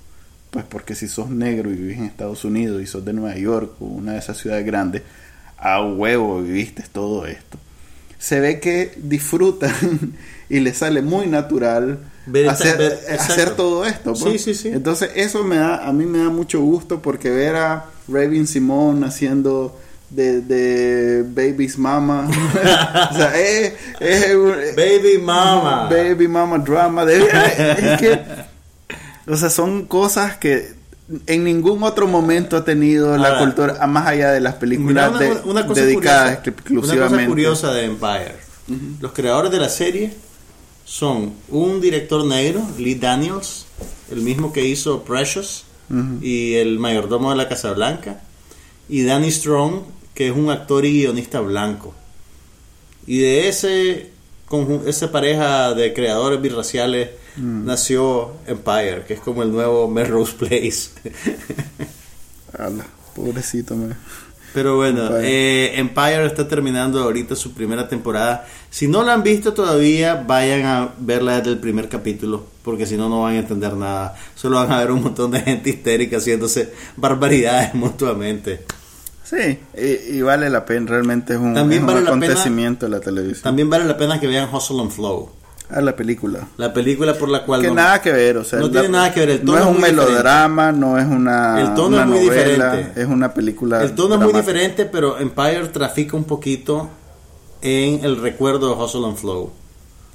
[0.50, 3.74] pues porque si sos negro y vivís en Estados Unidos y sos de Nueva York
[3.80, 5.04] o una de esas ciudades grandes,
[5.58, 7.58] a huevo viviste todo esto.
[8.20, 9.74] Se ve que disfrutan
[10.50, 14.14] y les sale muy natural Ver- hacer, ver- hacer todo esto.
[14.14, 14.42] pues.
[14.44, 14.68] Sí, sí, sí.
[14.70, 19.04] Entonces eso me da, a mí me da mucho gusto porque ver a Raven Simón
[19.04, 19.80] haciendo
[20.10, 22.30] de, de Baby's Mama,
[23.12, 23.74] o sea, es,
[24.76, 25.90] Baby Mama.
[25.90, 28.20] Baby Mama drama, de, es que,
[29.30, 30.77] o sea, son cosas que
[31.26, 35.42] en ningún otro momento ha tenido la cultura, más allá de las películas de- una,
[35.46, 37.08] una cosa dedicadas curiosa, exclusivamente.
[37.08, 38.36] Una cosa curiosa de Empire.
[39.00, 40.14] Los creadores de la serie
[40.84, 43.66] son un director negro, Lee Daniels,
[44.12, 45.64] el mismo que hizo Precious
[46.22, 48.20] y el mayordomo de la Casa Blanca,
[48.90, 49.84] y Danny Strong,
[50.14, 51.94] que es un actor y guionista blanco.
[53.06, 54.12] Y de ese
[54.86, 60.90] esa pareja de creadores birraciales nació Empire, que es como el nuevo Melrose Place.
[62.58, 62.86] Ala,
[63.16, 63.96] pobrecito, me.
[64.54, 65.28] Pero bueno, Empire.
[65.76, 68.48] eh, Empire está terminando ahorita su primera temporada.
[68.70, 72.98] Si no la han visto todavía, vayan a verla desde el primer capítulo, porque si
[72.98, 74.16] no, no van a entender nada.
[74.36, 78.64] Solo van a ver un montón de gente histérica haciéndose barbaridades mutuamente.
[79.24, 82.26] Sí, y, y vale la pena, realmente es un, También es un vale la pena-
[82.28, 83.44] acontecimiento de la televisión.
[83.44, 85.30] También vale la pena que vean Hustle and Flow,
[85.70, 86.48] Ah, la película.
[86.58, 88.90] la película por la cual Que no- nada que ver, o sea, no la- tiene
[88.90, 92.02] nada que ver, el no es es un melodrama, no es una, El tono una
[92.04, 93.02] es muy novela, diferente.
[93.02, 93.84] es una película.
[93.84, 96.90] El tono es muy diferente, pero Empire trafica un poquito
[97.62, 99.52] en el recuerdo de Hustle and Flow.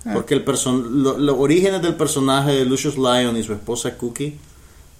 [0.06, 0.10] Ah.
[0.14, 4.38] Porque el person lo- los orígenes del personaje de Lucius Lyon y su esposa Cookie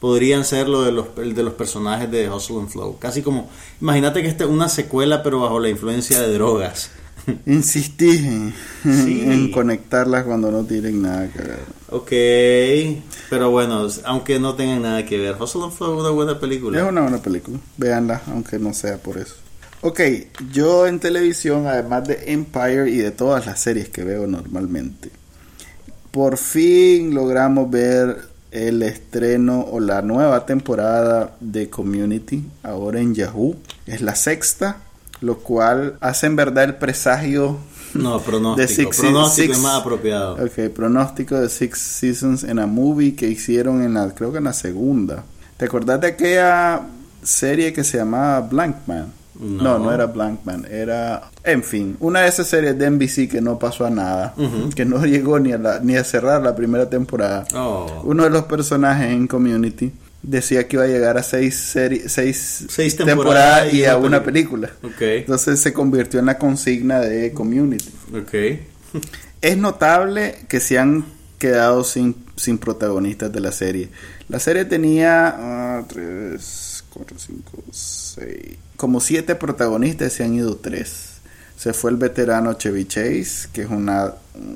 [0.00, 2.98] podrían ser lo de los, el de los personajes de Hustle and Flow.
[2.98, 3.48] Casi como,
[3.80, 6.90] imagínate que esta es una secuela pero bajo la influencia de drogas.
[7.46, 9.22] Insistí en, Sí.
[9.24, 11.58] en conectarlas cuando no tienen nada que ver.
[11.90, 12.10] ok,
[13.30, 16.78] pero bueno, aunque no tengan nada que ver, Hustle and Flow es una buena película.
[16.80, 19.34] Es una buena película, véanla, aunque no sea por eso.
[19.82, 20.00] Ok,
[20.52, 25.10] yo en televisión, además de Empire y de todas las series que veo normalmente,
[26.10, 28.16] por fin logramos ver
[28.50, 33.56] el estreno o la nueva temporada de Community, ahora en Yahoo.
[33.86, 34.82] Es la sexta,
[35.22, 37.56] lo cual hace en verdad el presagio
[37.94, 38.56] No, pronóstico.
[38.68, 40.34] de Six- pronóstico Six- es más apropiado.
[40.44, 44.44] Ok, pronóstico de Six Seasons en a Movie que hicieron en la, creo que en
[44.44, 45.24] la segunda.
[45.56, 46.82] ¿Te acordás de aquella
[47.22, 49.12] serie que se llamaba Blankman?
[49.38, 49.62] No.
[49.62, 51.22] No, no, era Blankman, era...
[51.42, 54.34] En fin, una de esas series de NBC que no pasó a nada,
[54.76, 57.44] que no llegó ni a, la- ni a cerrar la primera temporada.
[57.54, 58.02] Oh.
[58.04, 59.92] Uno de los personajes en Community
[60.22, 63.16] decía que iba a llegar a seis, seri- seis, Seis temporadas,
[63.64, 64.70] temporadas y, y a una película.
[65.18, 67.90] Entonces se convirtió en la consigna de Community.
[69.40, 71.04] Es notable que se han
[71.38, 73.88] quedado sin, sin protagonistas de la serie.
[74.28, 78.26] La serie tenía 3, 4, 5, 6,
[78.76, 81.08] como 7 protagonistas y se han ido 3.
[81.56, 84.14] Se fue el veterano Chevy Chase, que es una,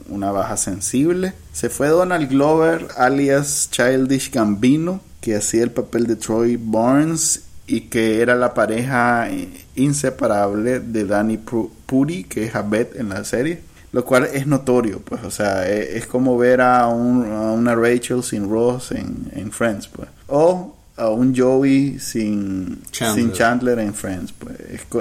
[0.09, 1.33] una baja sensible.
[1.53, 7.83] Se fue Donald Glover, alias Childish Gambino, que hacía el papel de Troy Barnes y
[7.83, 11.39] que era la pareja eh, inseparable de Danny
[11.87, 13.61] Pudi, que es Abed en la serie.
[13.93, 17.75] Lo cual es notorio, pues, o sea, e- es, como ver a, un- a una
[17.75, 20.09] Rachel sin Ross en, en Friends, pues.
[20.27, 23.25] O a un Joey sin Chandler.
[23.25, 24.57] sin Chandler en Friends, pues.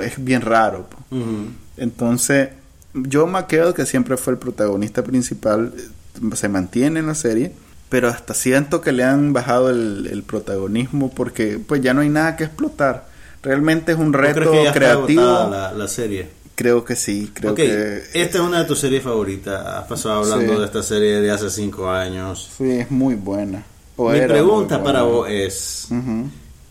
[0.06, 1.22] Es, bien raro, pues.
[1.78, 2.50] Entonces,
[3.12, 7.52] Joe McHale, que siempre fue el protagonista principal, eh, se mantiene en la serie,
[7.90, 12.10] pero hasta siento que le han bajado el, el protagonismo porque pues ya no hay
[12.10, 13.08] nada que explotar.
[13.44, 15.22] Realmente es un ¿Tú reto que ya está creativo.
[15.22, 16.30] agotada la, la serie?
[16.56, 19.66] Creo que sí, creo que esta es una de tus series favoritas.
[19.66, 20.60] Has pasado hablando Sí.
[20.60, 22.50] de esta serie de hace cinco años.
[22.58, 23.64] sí, es muy buena.
[23.98, 25.88] O Mi pregunta para vos es.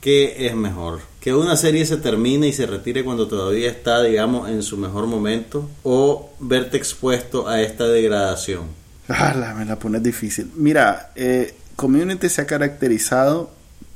[0.00, 1.00] ¿qué es mejor?
[1.20, 5.06] ¿Que una serie se termine y se retire cuando todavía está, digamos, en su mejor
[5.06, 5.68] momento?
[5.82, 8.64] ¿O verte expuesto a esta degradación?
[9.09, 10.50] Me la pones difícil.
[10.57, 13.50] Mira, eh, Community se ha caracterizado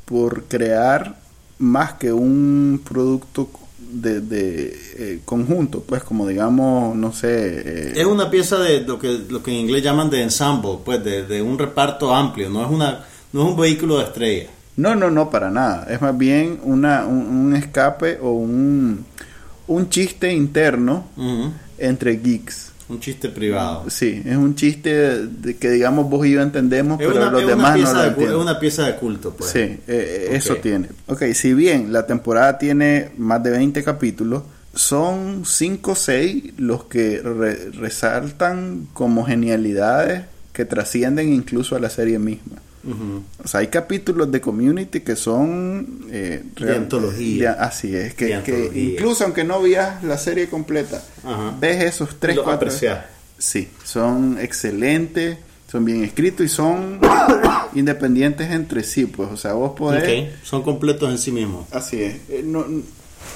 [0.05, 1.17] por crear
[1.59, 7.29] más que un producto de, de, eh, conjunto, pues como digamos, no sé...
[7.31, 11.03] eh, Es una pieza de lo que, lo que en inglés llaman de ensemble, pues
[11.03, 14.51] de, de un reparto amplio, no es, una, no es un vehículo de estrella.
[14.77, 15.87] No, no, no, para nada.
[15.91, 19.05] Es más bien una, un, un escape o un,
[19.67, 21.07] un chiste interno
[21.79, 22.68] entre geeks.
[22.89, 23.85] Un chiste privado.
[23.91, 27.47] Sí, es un chiste de que digamos vos y yo entendemos, Es pero una, los
[27.47, 28.37] demás no lo entienden.
[28.37, 29.51] es una pieza de culto, pues.
[29.51, 30.89] Sí, eh, eh, eso tiene.
[31.07, 34.43] Ok, si bien la temporada tiene más de 20 capítulos,
[34.75, 40.23] son 5 o 6 los que re- resaltan como genialidades
[40.53, 42.57] que trascienden incluso a la serie misma.
[43.45, 46.07] O sea, hay capítulos de Community que son...
[46.11, 47.55] eh, De antología.
[47.55, 51.55] de- así es, que, incluso aunque no veas la serie completa, Ajá.
[51.61, 52.57] ves esos 3, Lo 4...
[52.57, 53.05] apreciás.
[53.37, 55.39] Sí, son excelentes,
[55.71, 56.99] son bien escritos y son
[57.75, 60.31] independientes entre sí, pues, o sea, vos podés...
[60.43, 61.67] Son completos en sí mismos.
[61.73, 62.65] Así es, eh, no,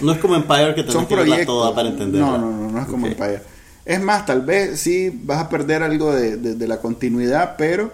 [0.01, 2.27] No es como Empire que tenés que verla toda para entenderla.
[2.27, 3.07] No, no, no, no es como.
[3.07, 3.41] Empire.
[3.85, 7.93] Es más, tal vez sí vas a perder algo de, de- de la continuidad, pero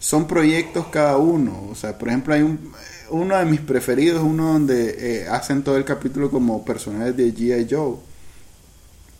[0.00, 1.68] son proyectos cada uno.
[1.70, 2.72] O sea, por ejemplo, hay un
[3.10, 7.66] uno de mis preferidos uno donde eh, hacen todo el capítulo como personajes de G.I.
[7.70, 7.96] Joe.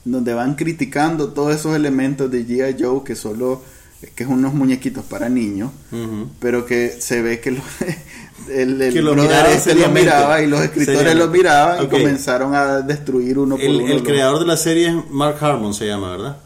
[0.05, 2.83] Donde van criticando todos esos elementos de G.I.
[2.83, 3.63] Joe que solo
[4.15, 5.73] que es unos muñequitos para niños,
[6.39, 7.61] pero que se ve que lo-
[8.51, 10.01] el, el Que lo brother miraban ese lo seriamente.
[10.01, 11.27] miraba y los escritores Seriamente.
[11.27, 13.87] lo miraban y comenzaron a destruir uno por El, uno.
[13.89, 16.37] el los- creador de la serie es Mark Harmon, se llama, ¿verdad?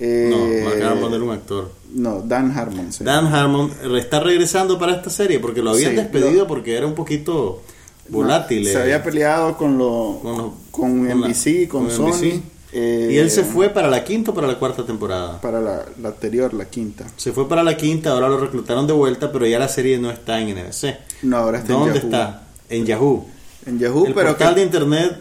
[0.00, 1.72] Eh, no, Mark Harmon era un actor.
[1.92, 2.92] No, Dan Harmon.
[2.92, 3.02] sí.
[3.04, 6.86] Dan Harmon está regresando para esta serie porque lo habían Sí, despedido lo- porque era
[6.86, 7.62] un poquito
[8.08, 8.64] volátil.
[8.66, 8.82] Se eh.
[8.82, 11.34] había peleado con, lo, Con los- con, con la-
[11.68, 12.08] con, con Sony.
[12.12, 12.42] NBC.
[12.72, 15.40] eh, y él se fue para la quinta o para la cuarta temporada.
[15.40, 17.06] para la, la anterior, la quinta.
[17.16, 20.10] Se fue para la quinta, ahora lo reclutaron de vuelta, pero ya la serie no
[20.10, 20.96] está en NBC.
[21.22, 22.04] No, ahora está en ¿Dónde Yahoo.
[22.06, 22.42] está?
[22.68, 23.26] En Yahoo.
[23.66, 25.16] En Yahoo, el pero portal que- de internet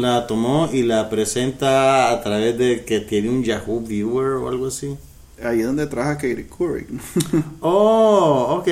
[0.00, 4.66] la tomó y la presenta a través de que tiene un Yahoo Viewer o algo
[4.68, 4.96] así.
[5.42, 6.88] ahí es donde trabaja Katie Couric.
[7.60, 8.68] Oh, ok.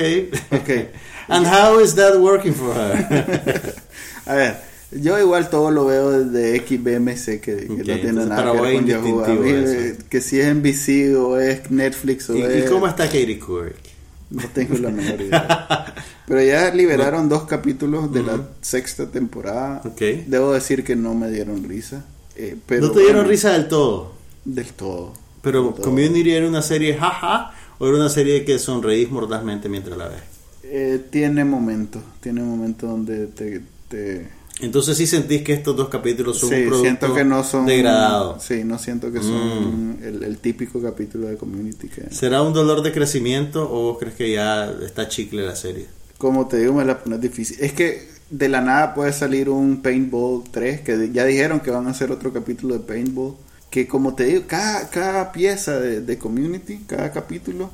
[0.51, 0.69] Ok.
[1.29, 3.73] And how is that working for her?
[4.25, 4.57] A ver,
[4.91, 8.75] yo igual todo lo veo desde XBMC, que, que Ok, no tiene nada que ver
[8.75, 9.25] con Yahoo.
[9.39, 12.69] Mí, eh, que si es NBC o es Netflix o ¿Y, y es...
[12.69, 13.92] cómo está Katie Couric?
[14.33, 15.93] No tengo la menor idea.
[16.27, 19.81] Pero ya liberaron dos capítulos de la sexta temporada.
[19.85, 20.01] Ok.
[20.27, 22.03] Debo decir que no me dieron risa.
[22.35, 24.13] eh, pero no te dieron bueno, risa del todo.
[24.43, 25.13] Del todo.
[25.43, 25.83] Pero Del todo.
[25.83, 30.21] Community era una serie jaja o era una serie que sonreís mordazmente mientras la ves.
[30.63, 32.01] Eh, tiene momentos.
[32.19, 33.61] Tiene momentos donde te...
[33.87, 34.27] te
[34.59, 37.65] Entonces sí sentís que estos dos capítulos son sí, un producto siento que no son...
[37.65, 38.39] degradado.
[38.39, 40.03] Sí, no siento que son Mm.
[40.03, 42.13] el, el típico capítulo de Community que...
[42.13, 45.87] ¿Será un dolor de crecimiento o vos crees que ya está chicle la serie?
[46.17, 47.57] Como te digo, me la pones difícil.
[47.59, 51.87] Es que de la nada puede salir un Paintball 3, que ya dijeron que van
[51.87, 53.35] a hacer otro capítulo de Paintball.
[53.69, 57.71] Que como te digo, cada, cada pieza de, de Community, cada capítulo,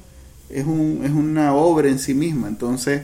[0.50, 2.48] es, un, es una obra en sí misma.
[2.48, 3.02] Entonces,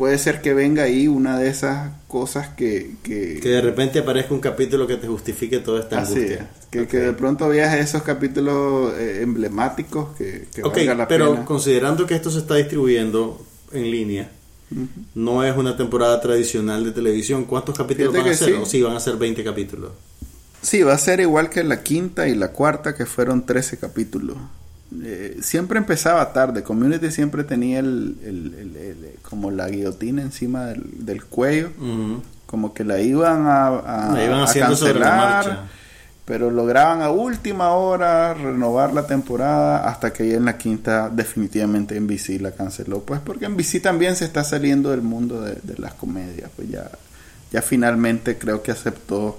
[0.00, 2.96] puede ser que venga ahí una de esas cosas que...
[3.02, 6.50] que, Que de repente aparezca un capítulo que te justifique toda esta así angustia.
[6.62, 11.06] es, que, que de pronto veas esos capítulos eh, emblemáticos que, que Ok, valga la
[11.06, 11.44] pero pena.
[11.44, 14.32] considerando que esto se está distribuyendo en línea,
[15.14, 18.48] no es una temporada tradicional de televisión, ¿cuántos capítulos Fíjate van a ser?
[18.48, 18.54] sí.
[18.54, 19.92] O sí, van a ser 20 capítulos.
[20.62, 24.36] Sí, va a ser igual que la quinta y la cuarta, que fueron 13 capítulos.
[25.02, 26.62] Eh, siempre empezaba tarde.
[26.64, 31.70] Community siempre tenía el, el- el- el- como la guillotina encima del, del cuello,
[32.46, 35.58] como que la iban a, a- La iban a cancelar, marcha.
[36.24, 41.98] pero lograban a última hora renovar la temporada hasta que ya en la quinta definitivamente
[42.00, 43.00] NBC la canceló.
[43.02, 46.50] Pues porque NBC también se está saliendo del mundo de, de las comedias.
[46.56, 46.90] Pues ya,
[47.52, 49.38] ya finalmente creo que aceptó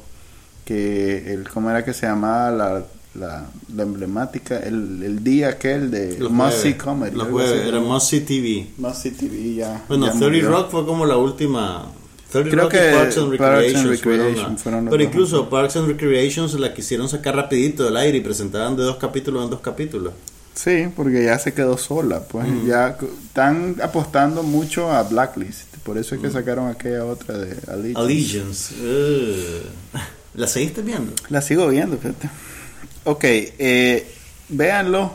[0.65, 2.83] que el cómo era que se llamaba la,
[3.13, 3.45] la,
[3.75, 8.67] la emblemática el, el día aquel de jueves, Comedy Los jueves, era See TV.
[8.93, 10.49] See TV ya Bueno, ya 30 murió.
[10.49, 11.91] Rock fue como la última.
[12.31, 15.49] 30 Creo Rock y que Parks and Parks and Recreation fueron fueron Pero incluso.
[15.49, 19.43] Parks and Recreation se la quisieron sacar rapidito del aire y presentaban de dos capítulos
[19.43, 20.13] en dos capítulos.
[20.53, 22.67] Sí, porque ya se quedó sola, pues Mm.
[22.67, 22.97] ya
[23.27, 26.33] están apostando mucho a Blacklist, por eso es que Mm.
[26.33, 27.99] sacaron aquella otra de Allegiance.
[27.99, 28.73] Allegiance.
[28.81, 30.01] Ugh.
[30.35, 31.11] ¿La seguiste viendo?
[31.29, 32.29] La sigo viendo, fíjate.
[33.03, 34.07] Ok, eh,
[34.49, 35.13] véanlo,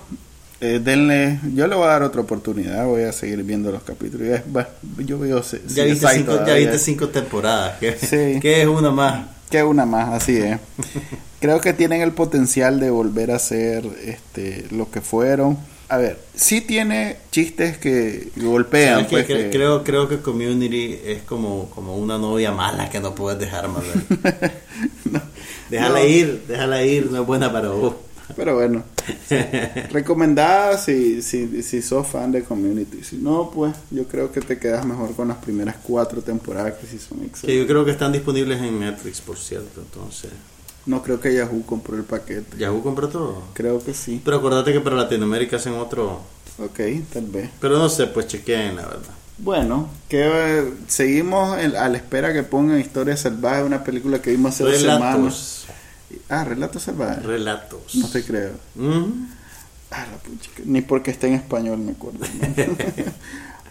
[0.61, 4.27] eh, denle, yo le voy a dar otra oportunidad, voy a seguir viendo los capítulos.
[4.29, 4.69] Ya, bueno,
[4.99, 7.77] yo veo se- Ya viste, cinco, ya viste cinco temporadas.
[7.79, 8.39] ¿Qué, Sí.
[8.43, 9.27] qué es una más?
[9.51, 10.59] Que una más, así es.
[11.41, 15.57] Creo que tienen el potencial de volver a ser este, lo que fueron.
[15.89, 19.07] A ver, sí tiene chistes que golpean.
[19.07, 23.15] Pues, Cre- que- Creo, creo que Community es como, como una novia mala que no
[23.15, 23.85] puedes dejar más
[24.23, 24.53] ver.
[25.71, 26.05] Déjala No.
[26.07, 27.95] ir, déjala ir, no es buena para vos.
[28.35, 28.83] Pero bueno,
[29.93, 33.05] recomendada si, si, si sos fan de Community.
[33.05, 36.87] Si no, pues yo creo que te quedas mejor con las primeras cuatro temporadas que
[36.89, 37.63] sí son Que excelentes.
[37.63, 39.81] yo creo que están disponibles en Netflix, por cierto.
[39.81, 40.31] Entonces,
[40.87, 42.57] No creo que Yahoo compró el paquete.
[42.59, 43.43] Yahoo compró todo.
[43.55, 44.21] Creo que sí.
[44.25, 46.21] Pero acordate que para Latinoamérica hacen otro.
[46.59, 46.81] Ok,
[47.13, 47.51] tal vez.
[47.61, 49.11] Pero no sé, pues chequeen la verdad.
[49.39, 54.31] Bueno, que eh, seguimos en- a la espera que pongan Historia Salvaje, una película que
[54.31, 55.13] vimos hace dos semanas.
[55.15, 55.67] Relatos.
[56.31, 57.23] Ah, Relatos Salvajes.
[57.25, 57.95] Relatos.
[57.97, 58.53] No te creo.
[58.77, 59.27] Mm.
[59.91, 62.21] Ah, la pucha, Ni porque esté en español me acuerdo.
[62.21, 62.77] ¿no?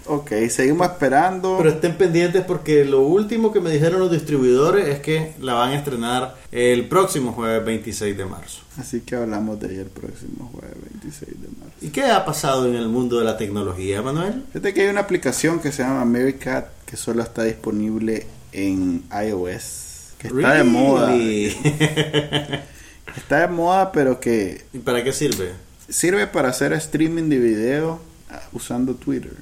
[0.06, 1.58] ok, seguimos esperando.
[1.58, 5.72] Pero estén pendientes porque lo último que me dijeron los distribuidores es que la van
[5.72, 8.62] a estrenar el próximo jueves 26 de marzo.
[8.78, 11.76] Así que hablamos de ella el próximo jueves 26 de marzo.
[11.82, 14.44] ¿Y qué ha pasado en el mundo de la tecnología, Manuel?
[14.54, 20.14] Fíjate que hay una aplicación que se llama Americat que solo está disponible en iOS.
[20.18, 21.14] Que está de moda.
[23.16, 25.52] Está de moda, pero que ¿Y para qué sirve?
[25.88, 28.00] sirve para hacer streaming de video
[28.30, 29.34] ah, usando Twitter.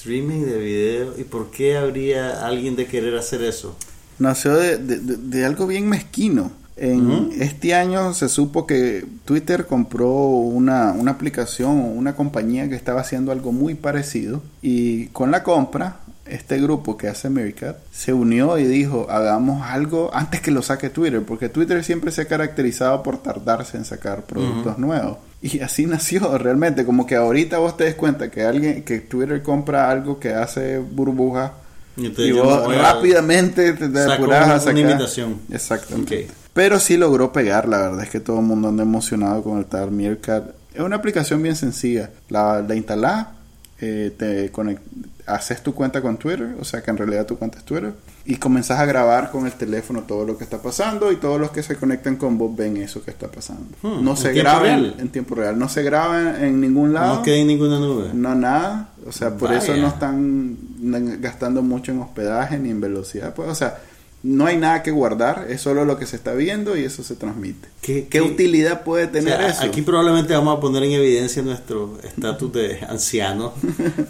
[0.00, 1.14] Streaming de video.
[1.18, 3.76] ¿Y por qué habría alguien de querer hacer eso?
[4.18, 6.52] Nació de, de- de- de algo bien mezquino.
[6.76, 12.74] En este año se supo que Twitter compró una, una aplicación o una compañía que
[12.74, 15.99] estaba haciendo algo muy parecido y con la compra
[16.30, 20.90] este grupo que hace Meerkat se unió y dijo hagamos algo antes que lo saque
[20.90, 25.86] Twitter porque Twitter siempre se ha caracterizado por tardarse en sacar productos nuevos y así
[25.86, 30.18] nació realmente como que ahorita vos te des cuenta que alguien que Twitter compra algo
[30.20, 31.52] que hace burbujas
[31.96, 34.78] Y vos rápidamente te, te apurás una- a una sacar.
[34.78, 35.38] imitación.
[35.50, 36.28] Exactamente.
[36.54, 39.66] Pero sí logró pegar, la verdad es que todo el mundo anda emocionado con el
[39.66, 40.50] Tar Meerkat.
[40.74, 42.10] Es una aplicación bien sencilla.
[42.28, 43.26] La, la instalás,
[43.80, 44.80] eh, te conect-
[45.34, 47.92] haces tu cuenta con Twitter, o sea que en realidad tu cuenta es Twitter,
[48.24, 51.50] y comenzás a grabar con el teléfono todo lo que está pasando y todos los
[51.50, 53.64] que se conectan con vos ven eso que está pasando.
[53.82, 54.94] Hmm, no ¿en se graba en- real?
[54.98, 57.16] en tiempo real, no se graba en, en ningún lado.
[57.16, 58.10] No queda en ninguna nube.
[58.12, 58.90] No, nada.
[59.06, 60.58] O sea, por eso no están
[61.20, 63.34] gastando mucho en hospedaje ni en velocidad.
[63.34, 63.78] Pues, o sea,
[64.22, 65.46] no hay nada que guardar.
[65.48, 67.68] Es solo lo que se está viendo y eso se transmite.
[67.80, 69.62] ¿Qué- ¿Qué, utilidad puede O tener sea, eso?
[69.62, 73.54] Aquí probablemente vamos a poner en evidencia nuestro estatus de anciano.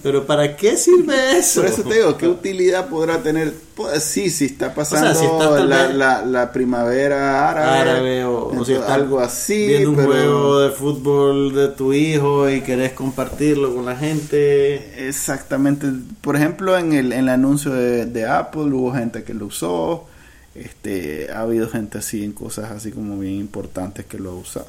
[0.03, 1.61] Pero ¿para qué sirve eso?
[1.61, 3.55] Por eso te digo, ¿qué utilidad podrá tener?
[3.77, 8.65] Pues sí, si está pasando si está tal la, la, la primavera árabe, árabe o,
[8.65, 13.75] si algo así, viendo un pero juego de fútbol de tu hijo y querés compartirlo
[13.75, 15.87] con la gente Exactamente.
[16.21, 20.00] Por ejemplo, en el, en el anuncio de, de Apple hubo gente que lo usó.
[20.55, 24.67] Este, ha habido gente así en cosas así como bien importantes que lo ha usado.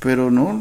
[0.00, 0.60] Pero no,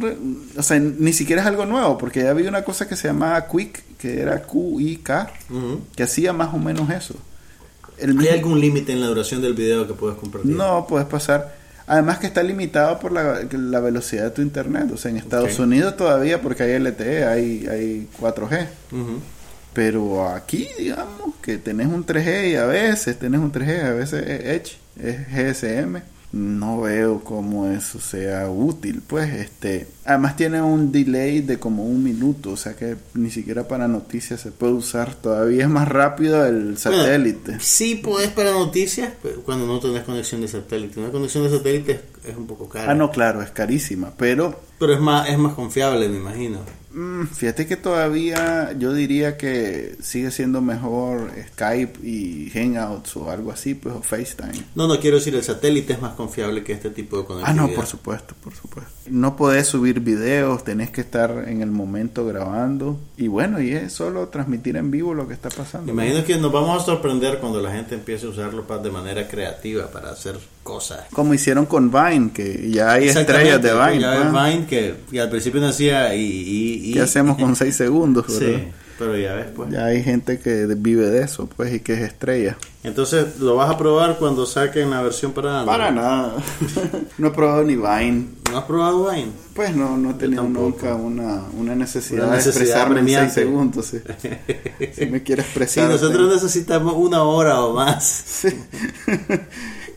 [0.57, 3.47] o sea, ni siquiera es algo nuevo, porque ya había una cosa que se llamaba
[3.47, 5.31] Quick, que era Q-I-K,
[5.95, 7.15] que hacía más o menos eso.
[7.97, 10.51] El ¿hay mismo- algún límite en la duración del video que puedes compartir?
[10.55, 11.55] no, puedes pasar.
[11.87, 14.89] Además que está limitado por la, la velocidad de tu internet.
[14.93, 15.57] O sea, en Estados.
[15.59, 18.67] Unidos todavía, porque hay LTE, hay, hay 4G.
[18.91, 19.19] Ujú.
[19.73, 24.27] Pero aquí, digamos, que tenés un 3G y a veces tenés un 3G, a veces
[24.27, 26.01] es Edge, es GSM.
[26.33, 29.87] No veo cómo eso sea útil, pues, este...
[30.05, 34.39] Además tiene un delay de como un minuto, o sea que ni siquiera para noticias
[34.39, 35.13] se puede usar.
[35.15, 37.51] Todavía es más rápido el satélite.
[37.51, 41.01] Bueno, sí puedes para noticias pero cuando no tenés conexión de satélite.
[41.01, 42.91] Una conexión de satélite es, es un poco cara.
[42.91, 46.59] Ah, no, claro, es carísima, pero Pero es más, es más confiable, me imagino.
[46.93, 53.51] Mm, fíjate que todavía yo diría que sigue siendo mejor Skype y Hangouts o algo
[53.51, 54.65] así, pues, o FaceTime.
[54.75, 57.67] No, no quiero decir, el satélite es más confiable que este tipo de Ah, conectividad.
[57.69, 58.91] no, por supuesto, por supuesto.
[59.07, 62.99] No podés subir videos, tenés que estar en el momento grabando.
[63.17, 65.93] Y bueno, y es solo transmitir en vivo lo que está pasando.
[65.93, 69.27] Me imagino que nos vamos a sorprender cuando la gente empiece a usarlo de manera
[69.27, 71.01] creativa para hacer cosas.
[71.13, 73.99] Como hicieron con Vine, que ya hay estrellas de Vine.
[73.99, 74.31] Ya pues.
[74.53, 76.21] Vine que, que al principio nacía y...
[76.23, 78.25] y, y- ¿Qué hacemos con 6 segundos?
[78.29, 78.63] Sí,
[78.99, 79.71] pero ya ves, pues.
[79.71, 82.57] Ya hay gente que vive de eso, pues, y que es estrella.
[82.83, 85.77] Entonces, ¿lo vas a probar cuando saquen la versión para Android?
[85.77, 86.33] Para nada.
[87.17, 88.25] no he probado ni Vine.
[88.51, 89.27] ¿No has probado Vine?
[89.55, 93.33] Pues no, no he tenido nunca una, una necesidad, Una de expresarme en 6 apremiante.
[93.33, 93.85] segundos.
[93.87, 93.97] Sí.
[94.95, 95.89] Si me quiere Sí, expresar.
[95.89, 98.03] nosotros necesitamos una hora o más.
[98.25, 98.49] Sí.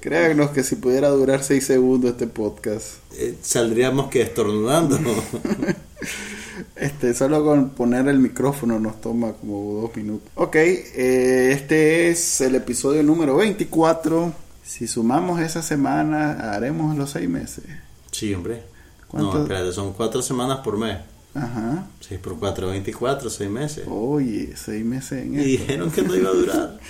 [0.08, 4.98] Créanos que si pudiera durar 6 segundos este podcast, Eh, saldríamos que estornudando.
[6.76, 10.28] este, solo con poner el micrófono nos toma como dos minutos.
[10.34, 14.34] Ok, eh, este es el episodio número 24.
[14.62, 17.64] Si sumamos esa semana, haremos los 6 meses.
[18.12, 18.62] sí, hombre.
[19.08, 19.32] ¿Cuánto?
[19.34, 20.98] No, espérate, son cuatro semanas por mes.
[21.34, 21.86] Ajá.
[22.06, 23.84] 6 por 4, 24, 6 meses.
[23.88, 25.48] Oye, 6 meses en Y esto.
[25.48, 26.78] dijeron que no iba a durar.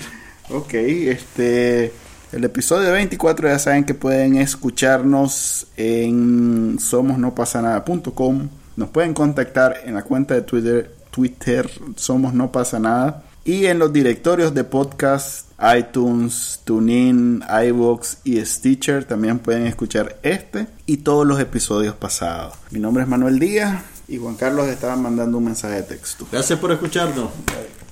[0.50, 1.90] Ok, este.
[2.34, 8.48] El episodio 24 ya saben que pueden escucharnos en somosnopasanada.com.
[8.74, 13.22] Nos pueden contactar en la cuenta de Twitter, Twitter Somos No Pasa Nada.
[13.44, 20.66] Y en los directorios de podcast, iTunes, TuneIn, iVoox y Stitcher también pueden escuchar este
[20.86, 22.54] y todos los episodios pasados.
[22.72, 26.26] Mi nombre es Manuel Díaz y Juan Carlos estaba mandando un mensaje de texto.
[26.32, 27.30] Gracias por escucharnos.